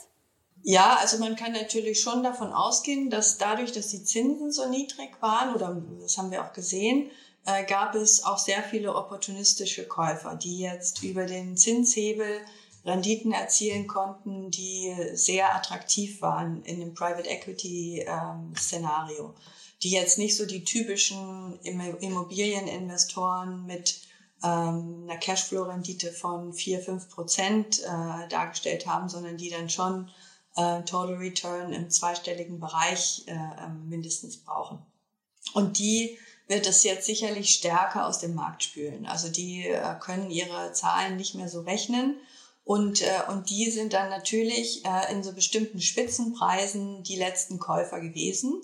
Ja, 0.64 0.98
also 1.02 1.18
man 1.18 1.36
kann 1.36 1.52
natürlich 1.52 2.00
schon 2.00 2.24
davon 2.24 2.54
ausgehen, 2.54 3.10
dass 3.10 3.38
dadurch, 3.38 3.72
dass 3.72 3.88
die 3.88 4.04
Zinsen 4.04 4.52
so 4.52 4.70
niedrig 4.70 5.22
waren, 5.22 5.56
oder 5.56 5.82
das 6.00 6.18
haben 6.18 6.32
wir 6.32 6.46
auch 6.46 6.54
gesehen, 6.54 7.10
äh, 7.46 7.66
gab 7.66 7.96
es 7.96 8.24
auch 8.24 8.38
sehr 8.38 8.62
viele 8.62 8.96
opportunistische 8.96 9.88
Käufer, 9.88 10.36
die 10.36 10.60
jetzt 10.60 11.02
über 11.04 11.26
den 11.26 11.58
Zinshebel 11.58 12.42
Renditen 12.86 13.32
erzielen 13.32 13.88
konnten, 13.88 14.52
die 14.52 14.96
sehr 15.14 15.56
attraktiv 15.56 16.22
waren 16.22 16.64
in 16.64 16.80
dem 16.80 16.94
Private 16.94 17.30
Equity 17.30 18.06
ähm, 18.08 18.54
Szenario, 18.58 19.34
die 19.84 19.92
jetzt 19.92 20.18
nicht 20.18 20.36
so 20.36 20.46
die 20.46 20.64
typischen 20.64 21.60
Immobilieninvestoren 21.62 23.68
mit 23.68 24.02
ähm, 24.44 25.08
einer 25.08 25.20
Cashflow-Rendite 25.20 26.12
von 26.12 26.54
4, 26.54 26.80
5 26.80 27.10
Prozent 27.10 27.82
äh, 27.82 28.28
dargestellt 28.30 28.88
haben, 28.88 29.10
sondern 29.10 29.38
die 29.38 29.50
dann 29.50 29.70
schon 29.70 30.10
äh, 30.56 30.82
Total 30.82 31.14
Return 31.16 31.74
im 31.74 31.92
zweistelligen 31.92 32.60
Bereich 32.60 33.26
mindestens 33.88 34.38
brauchen. 34.38 34.80
Und 35.54 35.80
die 35.80 36.18
wird 36.48 36.68
es 36.68 36.84
jetzt 36.84 37.06
sicherlich 37.06 37.54
stärker 37.54 38.08
aus 38.08 38.20
dem 38.20 38.36
Markt 38.36 38.64
spülen. 38.64 39.06
Also 39.06 39.30
die 39.30 39.68
äh, 39.68 39.96
können 40.00 40.30
ihre 40.30 40.74
Zahlen 40.74 41.18
nicht 41.18 41.36
mehr 41.36 41.48
so 41.48 41.62
rechnen. 41.62 42.16
Und, 42.64 43.02
äh, 43.02 43.22
und 43.30 43.50
die 43.50 43.72
sind 43.72 43.94
dann 43.94 44.10
natürlich 44.10 44.86
äh, 44.86 45.12
in 45.12 45.24
so 45.24 45.34
bestimmten 45.34 45.82
Spitzenpreisen 45.82 47.04
die 47.04 47.16
letzten 47.16 47.60
Käufer 47.60 48.00
gewesen. 48.00 48.62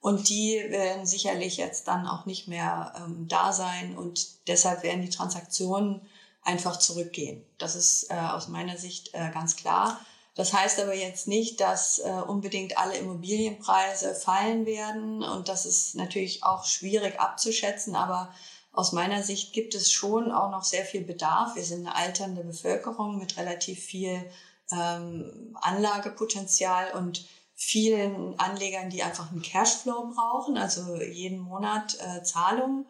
Und 0.00 0.28
die 0.28 0.64
werden 0.68 1.06
sicherlich 1.06 1.56
jetzt 1.56 1.88
dann 1.88 2.06
auch 2.06 2.24
nicht 2.24 2.46
mehr 2.46 2.94
ähm, 2.96 3.26
da 3.28 3.52
sein 3.52 3.96
und 3.96 4.46
deshalb 4.46 4.84
werden 4.84 5.02
die 5.02 5.10
Transaktionen 5.10 6.02
einfach 6.42 6.78
zurückgehen. 6.78 7.44
Das 7.58 7.74
ist 7.74 8.10
äh, 8.10 8.14
aus 8.14 8.48
meiner 8.48 8.78
Sicht 8.78 9.10
äh, 9.12 9.30
ganz 9.32 9.56
klar. 9.56 10.00
Das 10.38 10.52
heißt 10.52 10.78
aber 10.78 10.94
jetzt 10.94 11.26
nicht, 11.26 11.60
dass 11.60 11.98
äh, 11.98 12.10
unbedingt 12.10 12.78
alle 12.78 12.96
Immobilienpreise 12.96 14.14
fallen 14.14 14.66
werden 14.66 15.24
und 15.24 15.48
das 15.48 15.66
ist 15.66 15.96
natürlich 15.96 16.44
auch 16.44 16.64
schwierig 16.64 17.18
abzuschätzen, 17.18 17.96
aber 17.96 18.32
aus 18.70 18.92
meiner 18.92 19.24
Sicht 19.24 19.52
gibt 19.52 19.74
es 19.74 19.90
schon 19.90 20.30
auch 20.30 20.52
noch 20.52 20.62
sehr 20.62 20.84
viel 20.84 21.00
Bedarf. 21.00 21.56
Wir 21.56 21.64
sind 21.64 21.84
eine 21.84 21.96
alternde 21.96 22.44
Bevölkerung 22.44 23.18
mit 23.18 23.36
relativ 23.36 23.80
viel 23.80 24.30
ähm, 24.70 25.56
Anlagepotenzial 25.60 26.92
und 26.92 27.26
vielen 27.56 28.38
Anlegern, 28.38 28.90
die 28.90 29.02
einfach 29.02 29.32
einen 29.32 29.42
Cashflow 29.42 30.12
brauchen, 30.14 30.56
also 30.56 31.02
jeden 31.02 31.40
Monat 31.40 31.98
äh, 31.98 32.22
Zahlungen. 32.22 32.86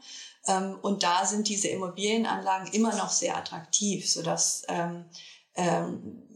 Ähm, 0.47 0.79
und 0.83 1.03
da 1.03 1.25
sind 1.25 1.49
diese 1.49 1.69
Immobilienanlagen 1.69 2.71
immer 2.75 2.95
noch 2.95 3.09
sehr 3.09 3.39
attraktiv, 3.39 4.07
sodass 4.07 4.65
ähm, 4.69 5.07
ähm, 5.55 6.28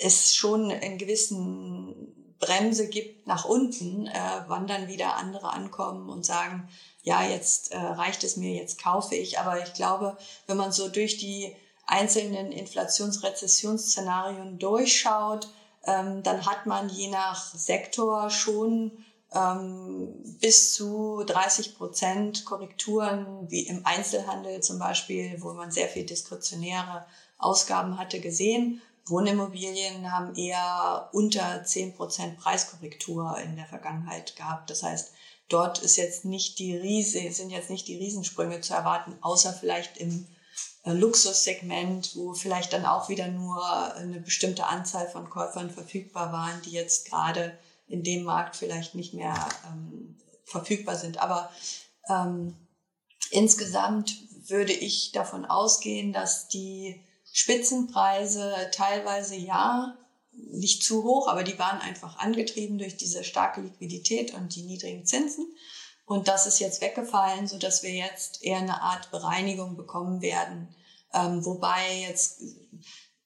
es 0.00 0.34
schon 0.34 0.70
einen 0.70 0.98
gewissen 0.98 2.34
Bremse 2.38 2.88
gibt 2.88 3.26
nach 3.26 3.44
unten, 3.44 4.06
äh, 4.08 4.42
wann 4.48 4.66
dann 4.66 4.88
wieder 4.88 5.16
andere 5.16 5.52
ankommen 5.52 6.08
und 6.08 6.26
sagen, 6.26 6.68
ja, 7.02 7.22
jetzt 7.22 7.72
äh, 7.72 7.78
reicht 7.78 8.24
es 8.24 8.36
mir, 8.36 8.54
jetzt 8.54 8.82
kaufe 8.82 9.14
ich. 9.14 9.38
Aber 9.38 9.62
ich 9.62 9.74
glaube, 9.74 10.16
wenn 10.46 10.56
man 10.56 10.72
so 10.72 10.88
durch 10.88 11.18
die 11.18 11.54
einzelnen 11.86 12.50
Inflationsrezessionsszenarien 12.52 14.58
durchschaut, 14.58 15.48
ähm, 15.84 16.22
dann 16.22 16.46
hat 16.46 16.66
man 16.66 16.88
je 16.88 17.08
nach 17.08 17.54
Sektor 17.54 18.30
schon 18.30 19.04
ähm, 19.34 20.14
bis 20.40 20.74
zu 20.74 21.24
30 21.26 21.76
Prozent 21.76 22.44
Korrekturen, 22.44 23.50
wie 23.50 23.66
im 23.66 23.84
Einzelhandel 23.86 24.62
zum 24.62 24.78
Beispiel, 24.78 25.36
wo 25.40 25.52
man 25.52 25.70
sehr 25.70 25.88
viel 25.88 26.04
diskretionäre 26.04 27.06
Ausgaben 27.38 27.98
hatte, 27.98 28.20
gesehen. 28.20 28.80
Wohnimmobilien 29.06 30.12
haben 30.12 30.34
eher 30.36 31.08
unter 31.12 31.64
10 31.64 31.94
Prozent 31.94 32.38
Preiskorrektur 32.38 33.36
in 33.38 33.56
der 33.56 33.66
Vergangenheit 33.66 34.36
gehabt. 34.36 34.70
Das 34.70 34.82
heißt, 34.82 35.12
dort 35.48 35.78
ist 35.78 35.96
jetzt 35.96 36.24
nicht 36.24 36.58
die 36.58 36.76
Riese, 36.76 37.30
sind 37.32 37.50
jetzt 37.50 37.70
nicht 37.70 37.88
die 37.88 37.96
Riesensprünge 37.96 38.60
zu 38.60 38.74
erwarten, 38.74 39.16
außer 39.20 39.52
vielleicht 39.52 39.96
im 39.96 40.26
äh, 40.84 40.92
Luxussegment, 40.92 42.16
wo 42.16 42.34
vielleicht 42.34 42.72
dann 42.72 42.86
auch 42.86 43.08
wieder 43.08 43.28
nur 43.28 43.94
eine 43.94 44.20
bestimmte 44.20 44.66
Anzahl 44.66 45.08
von 45.08 45.30
Käufern 45.30 45.70
verfügbar 45.70 46.32
waren, 46.32 46.62
die 46.62 46.72
jetzt 46.72 47.08
gerade 47.08 47.58
in 47.86 48.02
dem 48.02 48.24
Markt 48.24 48.56
vielleicht 48.56 48.94
nicht 48.94 49.14
mehr 49.14 49.48
ähm, 49.66 50.16
verfügbar 50.44 50.96
sind. 50.96 51.18
Aber 51.18 51.50
ähm, 52.08 52.56
insgesamt 53.30 54.16
würde 54.48 54.72
ich 54.72 55.12
davon 55.12 55.44
ausgehen, 55.44 56.12
dass 56.12 56.48
die 56.48 57.00
Spitzenpreise 57.32 58.70
teilweise 58.72 59.36
ja 59.36 59.96
nicht 60.32 60.82
zu 60.82 61.02
hoch, 61.02 61.28
aber 61.28 61.42
die 61.42 61.58
waren 61.58 61.80
einfach 61.80 62.18
angetrieben 62.18 62.78
durch 62.78 62.96
diese 62.96 63.24
starke 63.24 63.62
Liquidität 63.62 64.34
und 64.34 64.54
die 64.54 64.62
niedrigen 64.62 65.04
Zinsen. 65.04 65.46
Und 66.04 66.28
das 66.28 66.46
ist 66.46 66.58
jetzt 66.58 66.80
weggefallen, 66.80 67.46
so 67.46 67.58
dass 67.58 67.82
wir 67.82 67.92
jetzt 67.92 68.42
eher 68.42 68.58
eine 68.58 68.82
Art 68.82 69.10
Bereinigung 69.10 69.76
bekommen 69.76 70.20
werden. 70.20 70.74
Ähm, 71.14 71.44
wobei 71.44 72.00
jetzt 72.08 72.42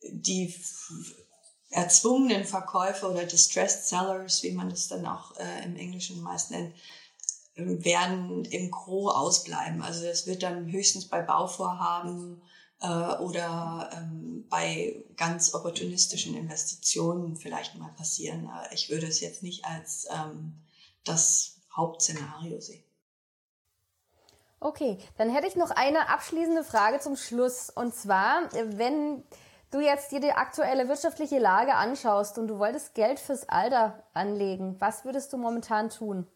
die 0.03 0.55
erzwungenen 1.71 2.45
Verkäufe 2.45 3.11
oder 3.11 3.25
Distressed 3.25 3.87
Sellers, 3.87 4.43
wie 4.43 4.53
man 4.53 4.71
das 4.71 4.89
dann 4.89 5.07
auch 5.07 5.37
äh, 5.37 5.65
im 5.65 5.77
Englischen 5.77 6.21
meist 6.23 6.51
nennt, 6.51 6.75
ähm, 7.57 7.85
werden 7.85 8.45
im 8.45 8.71
Gro 8.71 9.11
ausbleiben. 9.11 9.83
Also 9.83 10.07
es 10.07 10.27
wird 10.27 10.43
dann 10.43 10.71
höchstens 10.71 11.09
bei 11.09 11.23
Bauvorhaben 11.23 12.43
äh, 12.81 12.87
oder 12.87 13.91
ähm, 13.93 14.47
bei 14.49 15.05
ganz 15.17 15.55
opportunistischen 15.55 16.35
Investitionen 16.35 17.37
vielleicht 17.37 17.77
mal 17.77 17.93
passieren. 17.97 18.49
Äh, 18.49 18.75
ich 18.75 18.91
würde 18.91 19.07
es 19.07 19.21
jetzt 19.21 19.43
nicht 19.43 19.65
als 19.65 20.07
ähm, 20.11 20.63
das 21.05 21.61
Hauptszenario 21.77 22.61
sehen. 22.61 22.85
Okay, 24.59 24.99
dann 25.19 25.31
hätte 25.31 25.47
ich 25.47 25.57
noch 25.57 25.71
eine 25.71 26.09
abschließende 26.09 26.65
Frage 26.65 26.99
zum 26.99 27.17
Schluss. 27.17 27.71
Und 27.71 27.95
zwar, 27.95 28.49
wenn 28.53 29.23
du 29.71 29.81
jetzt 29.81 30.11
dir 30.13 30.21
die 30.21 30.33
aktuelle 30.33 30.89
wirtschaftliche 30.89 31.39
Lage 31.39 31.75
anschaust 31.75 32.39
und 32.39 32.49
du 32.49 32.59
wolltest 32.59 32.95
Geld 32.95 33.21
fürs 33.21 33.49
Alter 33.49 34.03
anlegen, 34.15 34.77
was 34.81 35.05
würdest 35.05 35.33
du 35.33 35.37
momentan 35.37 35.91
tun? 35.91 36.27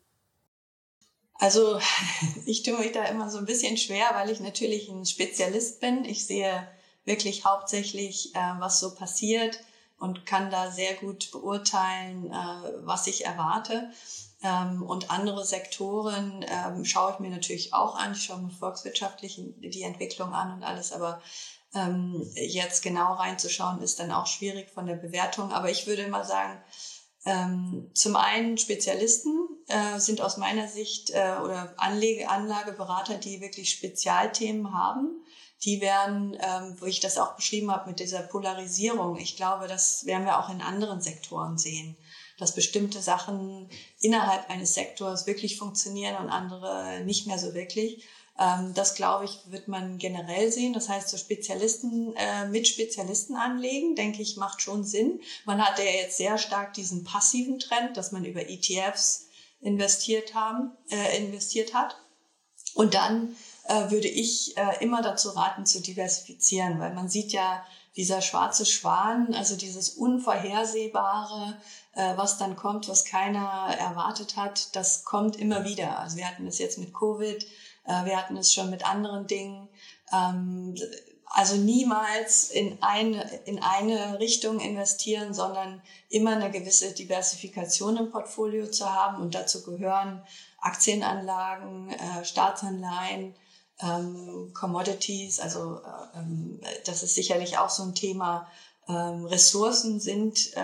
Also 1.41 1.81
ich 2.47 2.63
tue 2.63 2.79
mich 2.79 2.93
da 2.93 3.05
immer 3.05 3.29
so 3.31 3.39
ein 3.39 3.47
bisschen 3.47 3.77
schwer, 3.77 4.11
weil 4.15 4.31
ich 4.31 4.41
natürlich 4.41 4.89
ein 4.89 5.07
Spezialist 5.07 5.81
bin. 5.81 6.05
Ich 6.05 6.27
sehe 6.27 6.69
wirklich 7.05 7.45
hauptsächlich, 7.45 8.35
äh, 8.35 8.55
was 8.59 8.79
so 8.79 8.95
passiert 8.95 9.59
und 9.99 10.27
kann 10.27 10.51
da 10.51 10.71
sehr 10.71 10.95
gut 10.95 11.31
beurteilen, 11.33 12.31
äh, 12.31 12.87
was 12.87 13.07
ich 13.07 13.25
erwarte. 13.25 13.91
Ähm, 14.43 14.83
und 14.83 15.11
andere 15.11 15.45
Sektoren 15.45 16.45
ähm, 16.49 16.85
schaue 16.85 17.13
ich 17.13 17.19
mir 17.19 17.31
natürlich 17.31 17.75
auch 17.75 17.97
an. 17.97 18.13
Ich 18.13 18.23
schaue 18.23 18.41
mir 18.41 18.51
volkswirtschaftlich 18.51 19.41
die 19.59 19.83
Entwicklung 19.83 20.33
an 20.33 20.55
und 20.55 20.63
alles, 20.63 20.93
aber 20.93 21.21
ähm, 21.75 22.27
jetzt 22.35 22.83
genau 22.83 23.15
reinzuschauen 23.15 23.83
ist 23.83 24.01
dann 24.01 24.11
auch 24.11 24.27
schwierig 24.27 24.71
von 24.71 24.87
der 24.87 24.97
Bewertung. 24.97 25.53
Aber 25.53 25.71
ich 25.71 25.87
würde 25.87 26.09
mal 26.09 26.25
sagen, 26.25 26.59
ähm, 27.25 27.91
zum 27.95 28.17
einen 28.17 28.57
Spezialisten 28.57 29.49
äh, 29.69 29.99
sind 29.99 30.21
aus 30.21 30.37
meiner 30.37 30.69
Sicht 30.69 31.11
äh, 31.11 31.37
oder 31.43 31.75
Anlege, 31.77 32.29
Anlageberater, 32.29 33.19
die 33.19 33.41
wirklich 33.41 33.71
Spezialthemen 33.71 34.73
haben. 34.73 35.23
Die 35.63 35.83
werden, 35.83 36.39
ähm, 36.41 36.77
wo 36.81 36.87
ich 36.87 37.01
das 37.01 37.19
auch 37.19 37.37
beschrieben 37.37 37.71
habe 37.71 37.91
mit 37.91 38.01
dieser 38.01 38.23
Polarisierung, 38.23 39.19
ich 39.19 39.37
glaube, 39.37 39.69
das 39.69 40.07
werden 40.07 40.25
wir 40.25 40.39
auch 40.39 40.49
in 40.49 40.63
anderen 40.63 41.03
Sektoren 41.03 41.59
sehen 41.59 41.97
dass 42.41 42.55
bestimmte 42.55 43.01
Sachen 43.03 43.69
innerhalb 44.01 44.49
eines 44.51 44.75
Sektors 44.75 45.27
wirklich 45.27 45.59
funktionieren 45.59 46.17
und 46.17 46.31
andere 46.31 47.03
nicht 47.05 47.27
mehr 47.27 47.39
so 47.39 47.55
wirklich. 47.55 48.05
Ähm, 48.39 48.73
das, 48.75 48.95
glaube 48.95 49.27
ich, 49.27 49.39
wird 49.47 49.69
man 49.69 49.99
generell 49.99 50.51
sehen. 50.51 50.73
Das 50.73 50.89
heißt, 50.89 51.11
so 51.11 51.19
Spezialisten 51.19 52.15
äh, 52.17 52.49
mit 52.49 52.67
Spezialisten 52.67 53.37
anlegen, 53.37 53.95
denke 53.95 54.23
ich, 54.23 54.37
macht 54.37 54.63
schon 54.63 54.83
Sinn. 54.85 55.21
Man 55.45 55.65
hat 55.65 55.79
ja 55.79 55.85
jetzt 55.85 56.17
sehr 56.17 56.39
stark 56.39 56.73
diesen 56.73 57.05
passiven 57.05 57.59
Trend, 57.59 57.97
dass 57.97 58.13
man 58.13 58.25
über 58.25 58.49
ETFs 58.49 59.27
investiert 59.61 60.35
haben, 60.35 60.73
äh, 60.91 61.19
investiert 61.19 61.75
hat. 61.75 61.97
Und 62.75 62.95
dann 62.95 63.37
äh, 63.65 63.91
würde 63.91 64.09
ich 64.09 64.57
äh, 64.57 64.83
immer 64.83 65.03
dazu 65.03 65.31
raten, 65.31 65.67
zu 65.67 65.83
diversifizieren, 65.83 66.81
weil 66.81 66.95
man 66.95 67.11
sieht 67.11 67.33
ja, 67.33 67.65
dieser 67.97 68.23
schwarze 68.23 68.65
Schwan, 68.65 69.35
also 69.35 69.57
dieses 69.57 69.91
Unvorhersehbare, 69.91 71.57
was 71.95 72.39
dann 72.39 72.57
kommt, 72.57 72.89
was 72.89 73.05
keiner 73.05 73.75
erwartet 73.79 74.37
hat, 74.37 74.75
das 74.77 75.05
kommt 75.05 75.37
immer 75.37 75.65
wieder. 75.65 75.99
Also 75.99 76.17
wir 76.17 76.27
hatten 76.27 76.47
es 76.47 76.59
jetzt 76.59 76.79
mit 76.79 76.95
Covid, 76.95 77.45
äh, 77.85 78.05
wir 78.05 78.17
hatten 78.17 78.37
es 78.37 78.53
schon 78.53 78.71
mit 78.71 78.89
anderen 78.89 79.27
Dingen. 79.27 79.69
Ähm, 80.13 80.75
also 81.33 81.57
niemals 81.57 82.51
in 82.51 82.79
eine, 82.83 83.23
in 83.45 83.63
eine 83.63 84.19
Richtung 84.19 84.59
investieren, 84.59 85.33
sondern 85.33 85.81
immer 86.09 86.33
eine 86.33 86.51
gewisse 86.51 86.93
Diversifikation 86.93 87.97
im 87.97 88.11
Portfolio 88.11 88.69
zu 88.69 88.93
haben. 88.93 89.23
Und 89.23 89.35
dazu 89.35 89.63
gehören 89.63 90.23
Aktienanlagen, 90.61 91.91
äh, 91.91 92.25
Staatsanleihen, 92.25 93.35
ähm, 93.81 94.53
Commodities. 94.55 95.39
Also 95.39 95.77
äh, 95.77 96.19
ähm, 96.19 96.61
das 96.85 97.05
ist 97.05 97.15
sicherlich 97.15 97.59
auch 97.59 97.71
so 97.71 97.85
ein 97.85 97.95
Thema, 97.95 98.49
ähm, 98.91 99.25
Ressourcen 99.27 100.01
sind 100.01 100.57
äh, 100.57 100.61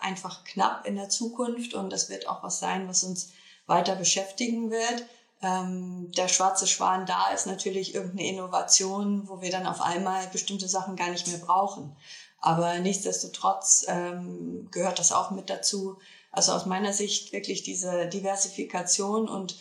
einfach 0.00 0.44
knapp 0.44 0.86
in 0.86 0.96
der 0.96 1.08
Zukunft 1.08 1.74
und 1.74 1.90
das 1.90 2.10
wird 2.10 2.28
auch 2.28 2.42
was 2.42 2.58
sein, 2.58 2.88
was 2.88 3.04
uns 3.04 3.30
weiter 3.66 3.96
beschäftigen 3.96 4.70
wird. 4.70 5.06
Ähm, 5.40 6.12
der 6.12 6.28
schwarze 6.28 6.66
Schwan 6.66 7.06
da 7.06 7.30
ist 7.30 7.46
natürlich 7.46 7.94
irgendeine 7.94 8.28
Innovation, 8.28 9.28
wo 9.28 9.40
wir 9.40 9.50
dann 9.50 9.66
auf 9.66 9.80
einmal 9.80 10.26
bestimmte 10.28 10.68
Sachen 10.68 10.96
gar 10.96 11.10
nicht 11.10 11.26
mehr 11.26 11.38
brauchen. 11.38 11.96
Aber 12.38 12.78
nichtsdestotrotz 12.78 13.86
ähm, 13.88 14.68
gehört 14.70 14.98
das 14.98 15.12
auch 15.12 15.30
mit 15.30 15.48
dazu. 15.48 15.98
Also 16.30 16.52
aus 16.52 16.66
meiner 16.66 16.92
Sicht 16.92 17.32
wirklich 17.32 17.62
diese 17.62 18.06
Diversifikation 18.06 19.28
und 19.28 19.56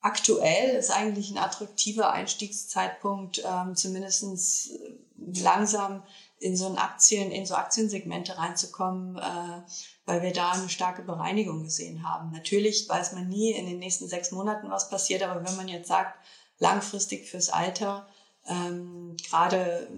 aktuell 0.00 0.76
ist 0.76 0.90
eigentlich 0.90 1.30
ein 1.30 1.38
attraktiver 1.38 2.10
Einstiegszeitpunkt, 2.12 3.42
ähm, 3.44 3.74
zumindest 3.74 4.70
langsam 5.16 6.02
in 6.40 6.56
so 6.56 6.66
ein 6.66 6.78
Aktien, 6.78 7.30
in 7.30 7.46
so 7.46 7.54
Aktiensegmente 7.54 8.38
reinzukommen, 8.38 9.16
äh, 9.16 9.62
weil 10.06 10.22
wir 10.22 10.32
da 10.32 10.52
eine 10.52 10.68
starke 10.68 11.02
Bereinigung 11.02 11.64
gesehen 11.64 12.08
haben. 12.08 12.30
Natürlich 12.30 12.88
weiß 12.88 13.12
man 13.12 13.28
nie 13.28 13.52
in 13.52 13.66
den 13.66 13.78
nächsten 13.78 14.08
sechs 14.08 14.30
Monaten, 14.30 14.70
was 14.70 14.88
passiert, 14.88 15.22
aber 15.22 15.44
wenn 15.44 15.56
man 15.56 15.68
jetzt 15.68 15.88
sagt, 15.88 16.18
langfristig 16.58 17.28
fürs 17.28 17.48
Alter, 17.48 18.08
ähm, 18.46 19.16
gerade, 19.28 19.88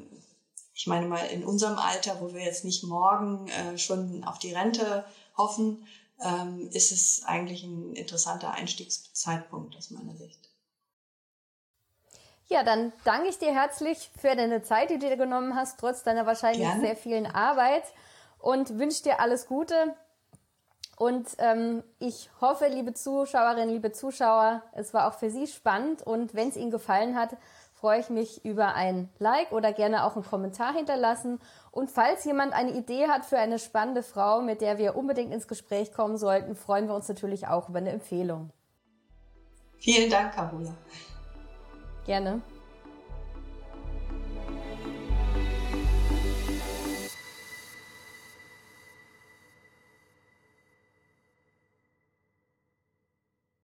ich 0.75 0.87
meine 0.87 1.07
mal 1.07 1.27
in 1.27 1.45
unserem 1.45 1.79
Alter, 1.79 2.21
wo 2.21 2.33
wir 2.33 2.43
jetzt 2.43 2.65
nicht 2.65 2.83
morgen 2.85 3.49
äh, 3.49 3.79
schon 3.79 4.25
auf 4.25 4.39
die 4.39 4.53
Rente 4.53 5.05
hoffen, 5.37 5.87
ähm, 6.23 6.69
ist 6.73 6.93
es 6.93 7.23
eigentlich 7.25 7.63
ein 7.65 7.95
interessanter 7.95 8.53
Einstiegszeitpunkt 8.53 9.77
aus 9.77 9.91
meiner 9.91 10.17
Sicht. 10.17 10.50
Ja, 12.53 12.65
dann 12.65 12.93
danke 13.05 13.29
ich 13.29 13.39
dir 13.39 13.55
herzlich 13.55 14.11
für 14.19 14.35
deine 14.35 14.61
Zeit, 14.63 14.91
die 14.91 14.99
du 14.99 15.09
dir 15.09 15.17
genommen 15.17 15.55
hast, 15.55 15.79
trotz 15.79 16.03
deiner 16.03 16.27
wahrscheinlich 16.27 16.67
Gerne. 16.67 16.81
sehr 16.81 16.97
vielen 16.97 17.27
Arbeit 17.27 17.85
und 18.41 18.77
wünsche 18.77 19.05
dir 19.05 19.21
alles 19.21 19.47
Gute. 19.47 19.95
Und 20.97 21.29
ähm, 21.39 21.85
ich 22.01 22.29
hoffe, 22.41 22.67
liebe 22.67 22.93
Zuschauerinnen, 22.93 23.71
liebe 23.71 23.93
Zuschauer, 23.93 24.63
es 24.73 24.93
war 24.93 25.07
auch 25.07 25.15
für 25.15 25.31
Sie 25.31 25.47
spannend 25.47 26.03
und 26.03 26.35
wenn 26.35 26.49
es 26.49 26.57
Ihnen 26.57 26.73
gefallen 26.73 27.17
hat, 27.17 27.37
freue 27.73 28.01
ich 28.01 28.11
mich 28.11 28.45
über 28.45 28.75
ein 28.75 29.09
Like 29.21 29.53
oder 29.53 29.73
gerne 29.73 30.05
auch 30.05 30.17
einen 30.17 30.25
Kommentar 30.25 30.75
hinterlassen. 30.75 31.39
Und 31.71 31.89
falls 31.89 32.25
jemand 32.25 32.53
eine 32.53 32.73
Idee 32.73 33.07
hat 33.07 33.25
für 33.25 33.39
eine 33.39 33.61
spannende 33.61 34.03
Frau, 34.03 34.43
mit 34.43 34.61
der 34.61 34.77
wir 34.77 34.97
unbedingt 34.97 35.33
ins 35.33 35.47
Gespräch 35.47 35.93
kommen 35.93 36.19
sollten, 36.19 36.57
freuen 36.57 36.89
wir 36.89 36.97
uns 36.97 37.09
natürlich 37.09 37.47
auch 37.47 37.69
über 37.69 37.79
eine 37.79 37.91
Empfehlung. 37.91 38.51
Vielen 39.79 40.11
Dank, 40.11 40.35
Carola. 40.35 40.75
Gerne. 42.07 42.41